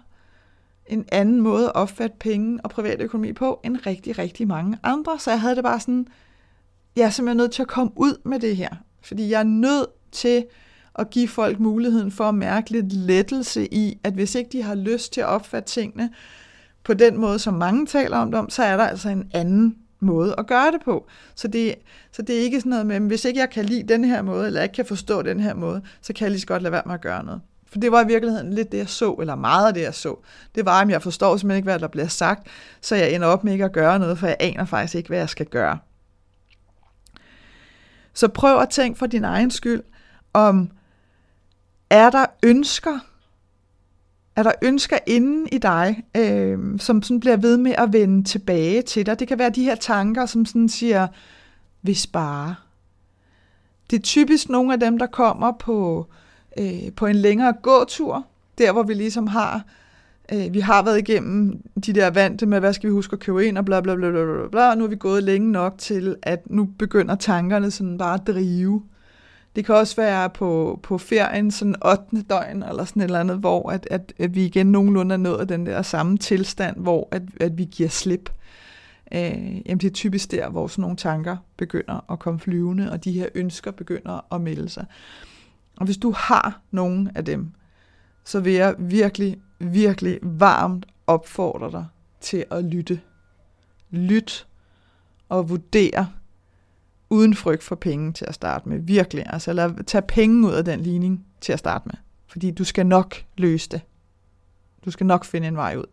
en 0.87 1.05
anden 1.11 1.41
måde 1.41 1.65
at 1.65 1.75
opfatte 1.75 2.15
penge 2.19 2.59
og 2.63 2.69
privatøkonomi 2.69 3.33
på, 3.33 3.59
end 3.63 3.77
rigtig, 3.85 4.17
rigtig 4.17 4.47
mange 4.47 4.77
andre. 4.83 5.19
Så 5.19 5.31
jeg 5.31 5.41
havde 5.41 5.55
det 5.55 5.63
bare 5.63 5.79
sådan, 5.79 6.07
jeg 6.95 7.03
er 7.03 7.09
simpelthen 7.09 7.37
nødt 7.37 7.51
til 7.51 7.61
at 7.61 7.67
komme 7.67 7.91
ud 7.95 8.21
med 8.25 8.39
det 8.39 8.57
her. 8.57 8.69
Fordi 9.01 9.29
jeg 9.29 9.39
er 9.39 9.43
nødt 9.43 9.87
til 10.11 10.45
at 10.95 11.09
give 11.09 11.27
folk 11.27 11.59
muligheden 11.59 12.11
for 12.11 12.23
at 12.23 12.35
mærke 12.35 12.69
lidt 12.71 12.93
lettelse 12.93 13.73
i, 13.73 13.99
at 14.03 14.13
hvis 14.13 14.35
ikke 14.35 14.49
de 14.51 14.63
har 14.63 14.75
lyst 14.75 15.13
til 15.13 15.21
at 15.21 15.27
opfatte 15.27 15.69
tingene 15.69 16.09
på 16.83 16.93
den 16.93 17.17
måde, 17.17 17.39
som 17.39 17.53
mange 17.53 17.85
taler 17.85 18.17
om 18.17 18.31
dem, 18.31 18.49
så 18.49 18.63
er 18.63 18.77
der 18.77 18.83
altså 18.83 19.09
en 19.09 19.29
anden 19.33 19.75
måde 19.99 20.35
at 20.37 20.47
gøre 20.47 20.71
det 20.71 20.81
på. 20.85 21.07
Så 21.35 21.47
det, 21.47 21.75
så 22.11 22.21
det 22.21 22.35
er 22.37 22.41
ikke 22.41 22.59
sådan 22.59 22.69
noget 22.69 22.85
med, 22.85 22.99
hvis 22.99 23.25
ikke 23.25 23.39
jeg 23.39 23.49
kan 23.49 23.65
lide 23.65 23.93
den 23.93 24.03
her 24.03 24.21
måde, 24.21 24.47
eller 24.47 24.63
ikke 24.63 24.73
kan 24.73 24.85
forstå 24.85 25.21
den 25.21 25.39
her 25.39 25.53
måde, 25.53 25.81
så 26.01 26.13
kan 26.13 26.25
jeg 26.25 26.31
lige 26.31 26.41
så 26.41 26.47
godt 26.47 26.61
lade 26.61 26.71
være 26.71 26.83
med 26.85 26.93
at 26.93 27.01
gøre 27.01 27.25
noget. 27.25 27.41
For 27.75 27.79
det 27.79 27.91
var 27.91 28.03
i 28.03 28.07
virkeligheden 28.07 28.53
lidt 28.53 28.71
det, 28.71 28.77
jeg 28.77 28.89
så, 28.89 29.13
eller 29.13 29.35
meget 29.35 29.67
af 29.67 29.73
det, 29.73 29.81
jeg 29.81 29.95
så. 29.95 30.15
Det 30.55 30.65
var, 30.65 30.81
at 30.81 30.89
jeg 30.89 31.01
forstår 31.01 31.37
simpelthen 31.37 31.57
ikke, 31.57 31.65
hvad 31.65 31.79
der 31.79 31.87
bliver 31.87 32.07
sagt, 32.07 32.47
så 32.81 32.95
jeg 32.95 33.11
ender 33.11 33.27
op 33.27 33.43
med 33.43 33.53
ikke 33.53 33.65
at 33.65 33.71
gøre 33.71 33.99
noget, 33.99 34.19
for 34.19 34.27
jeg 34.27 34.37
aner 34.39 34.65
faktisk 34.65 34.95
ikke, 34.95 35.07
hvad 35.07 35.17
jeg 35.17 35.29
skal 35.29 35.45
gøre. 35.45 35.77
Så 38.13 38.27
prøv 38.27 38.59
at 38.59 38.69
tænke 38.69 38.99
for 38.99 39.05
din 39.07 39.23
egen 39.23 39.51
skyld, 39.51 39.83
om 40.33 40.71
er 41.89 42.09
der 42.09 42.25
ønsker, 42.43 42.99
er 44.35 44.43
der 44.43 44.51
ønsker 44.61 44.97
inden 45.07 45.47
i 45.51 45.57
dig, 45.57 46.03
øh, 46.17 46.79
som 46.79 47.01
sådan 47.01 47.19
bliver 47.19 47.37
ved 47.37 47.57
med 47.57 47.75
at 47.77 47.93
vende 47.93 48.23
tilbage 48.23 48.81
til 48.81 49.05
dig? 49.05 49.19
Det 49.19 49.27
kan 49.27 49.39
være 49.39 49.49
de 49.49 49.63
her 49.63 49.75
tanker, 49.75 50.25
som 50.25 50.45
sådan 50.45 50.69
siger, 50.69 51.07
hvis 51.81 52.07
bare. 52.07 52.55
Det 53.89 53.97
er 53.97 54.03
typisk 54.03 54.49
nogle 54.49 54.73
af 54.73 54.79
dem, 54.79 54.97
der 54.97 55.07
kommer 55.07 55.51
på, 55.51 56.07
øh, 56.09 56.24
Øh, 56.59 56.91
på 56.95 57.05
en 57.05 57.15
længere 57.15 57.53
gåtur, 57.61 58.25
der 58.57 58.71
hvor 58.71 58.83
vi 58.83 58.93
ligesom 58.93 59.27
har, 59.27 59.63
øh, 60.33 60.53
vi 60.53 60.59
har 60.59 60.83
været 60.83 60.99
igennem 60.99 61.61
de 61.85 61.93
der 61.93 62.09
vante 62.09 62.45
med, 62.45 62.59
hvad 62.59 62.73
skal 62.73 62.89
vi 62.89 62.93
huske 62.93 63.13
at 63.13 63.19
købe 63.19 63.47
ind, 63.47 63.57
og 63.57 63.65
bla 63.65 63.81
bla 63.81 63.95
bla 63.95 64.11
bla 64.11 64.23
bla, 64.23 64.47
bla 64.51 64.69
og 64.69 64.77
nu 64.77 64.83
er 64.83 64.87
vi 64.87 64.95
gået 64.95 65.23
længe 65.23 65.51
nok 65.51 65.77
til, 65.77 66.15
at 66.23 66.49
nu 66.49 66.69
begynder 66.79 67.15
tankerne 67.15 67.71
sådan 67.71 67.97
bare 67.97 68.13
at 68.13 68.27
drive. 68.27 68.83
Det 69.55 69.65
kan 69.65 69.75
også 69.75 69.95
være 69.95 70.29
på, 70.29 70.79
på 70.83 70.97
ferien, 70.97 71.51
sådan 71.51 71.75
8. 71.85 72.21
døgn, 72.29 72.63
eller 72.63 72.85
sådan 72.85 73.01
et 73.01 73.05
eller 73.05 73.19
andet, 73.19 73.37
hvor 73.37 73.69
at, 73.69 73.87
at, 73.91 74.13
at 74.19 74.35
vi 74.35 74.45
igen 74.45 74.71
nogenlunde 74.71 75.13
er 75.13 75.17
nået 75.17 75.49
den 75.49 75.65
der 75.65 75.81
samme 75.81 76.17
tilstand, 76.17 76.77
hvor 76.77 77.07
at, 77.11 77.21
at 77.39 77.57
vi 77.57 77.63
giver 77.71 77.89
slip. 77.89 78.29
Øh, 79.13 79.21
jamen 79.65 79.77
det 79.77 79.83
er 79.83 79.93
typisk 79.93 80.31
der, 80.31 80.49
hvor 80.49 80.67
sådan 80.67 80.81
nogle 80.81 80.97
tanker 80.97 81.37
begynder 81.57 82.11
at 82.11 82.19
komme 82.19 82.39
flyvende, 82.39 82.91
og 82.91 83.03
de 83.03 83.11
her 83.11 83.27
ønsker 83.35 83.71
begynder 83.71 84.33
at 84.35 84.41
melde 84.41 84.69
sig. 84.69 84.85
Og 85.77 85.85
hvis 85.85 85.97
du 85.97 86.11
har 86.11 86.61
nogen 86.71 87.11
af 87.15 87.25
dem, 87.25 87.51
så 88.23 88.39
vil 88.39 88.53
jeg 88.53 88.75
virkelig, 88.79 89.37
virkelig 89.59 90.19
varmt 90.21 90.85
opfordre 91.07 91.71
dig 91.71 91.85
til 92.21 92.45
at 92.51 92.63
lytte. 92.63 93.01
Lyt 93.91 94.47
og 95.29 95.49
vurdere 95.49 96.09
uden 97.09 97.35
frygt 97.35 97.63
for 97.63 97.75
penge 97.75 98.13
til 98.13 98.25
at 98.27 98.35
starte 98.35 98.69
med. 98.69 98.79
Virkelig. 98.79 99.23
Altså 99.27 99.53
lad 99.53 99.83
tage 99.83 100.01
penge 100.01 100.47
ud 100.47 100.53
af 100.53 100.65
den 100.65 100.79
ligning 100.79 101.25
til 101.41 101.53
at 101.53 101.59
starte 101.59 101.83
med. 101.85 101.95
Fordi 102.27 102.51
du 102.51 102.63
skal 102.63 102.85
nok 102.85 103.15
løse 103.37 103.69
det. 103.69 103.81
Du 104.85 104.91
skal 104.91 105.05
nok 105.05 105.25
finde 105.25 105.47
en 105.47 105.55
vej 105.55 105.75
ud 105.77 105.85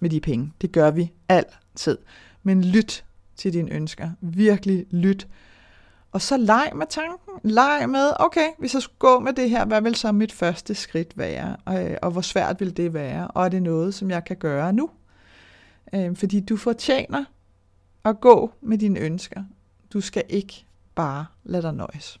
med 0.00 0.10
de 0.10 0.20
penge. 0.20 0.52
Det 0.60 0.72
gør 0.72 0.90
vi 0.90 1.12
altid. 1.28 1.98
Men 2.42 2.64
lyt 2.64 3.04
til 3.36 3.52
dine 3.52 3.72
ønsker. 3.72 4.10
Virkelig 4.20 4.86
lyt. 4.90 5.28
Og 6.12 6.22
så 6.22 6.36
leg 6.36 6.70
med 6.74 6.86
tanken. 6.86 7.34
Leg 7.42 7.84
med, 7.88 8.12
okay, 8.20 8.48
hvis 8.58 8.74
jeg 8.74 8.82
skulle 8.82 8.98
gå 8.98 9.18
med 9.18 9.32
det 9.32 9.50
her, 9.50 9.64
hvad 9.64 9.82
vil 9.82 9.94
så 9.94 10.12
mit 10.12 10.32
første 10.32 10.74
skridt 10.74 11.18
være? 11.18 11.56
Og, 11.64 11.84
øh, 11.84 11.96
og 12.02 12.10
hvor 12.10 12.20
svært 12.20 12.60
vil 12.60 12.76
det 12.76 12.94
være? 12.94 13.28
Og 13.28 13.44
er 13.44 13.48
det 13.48 13.62
noget, 13.62 13.94
som 13.94 14.10
jeg 14.10 14.24
kan 14.24 14.36
gøre 14.36 14.72
nu? 14.72 14.90
Øh, 15.94 16.16
fordi 16.16 16.40
du 16.40 16.56
fortjener 16.56 17.24
at 18.04 18.20
gå 18.20 18.52
med 18.60 18.78
dine 18.78 19.00
ønsker. 19.00 19.42
Du 19.92 20.00
skal 20.00 20.24
ikke 20.28 20.66
bare 20.94 21.26
lade 21.44 21.62
dig 21.62 21.74
nøjes. 21.74 22.20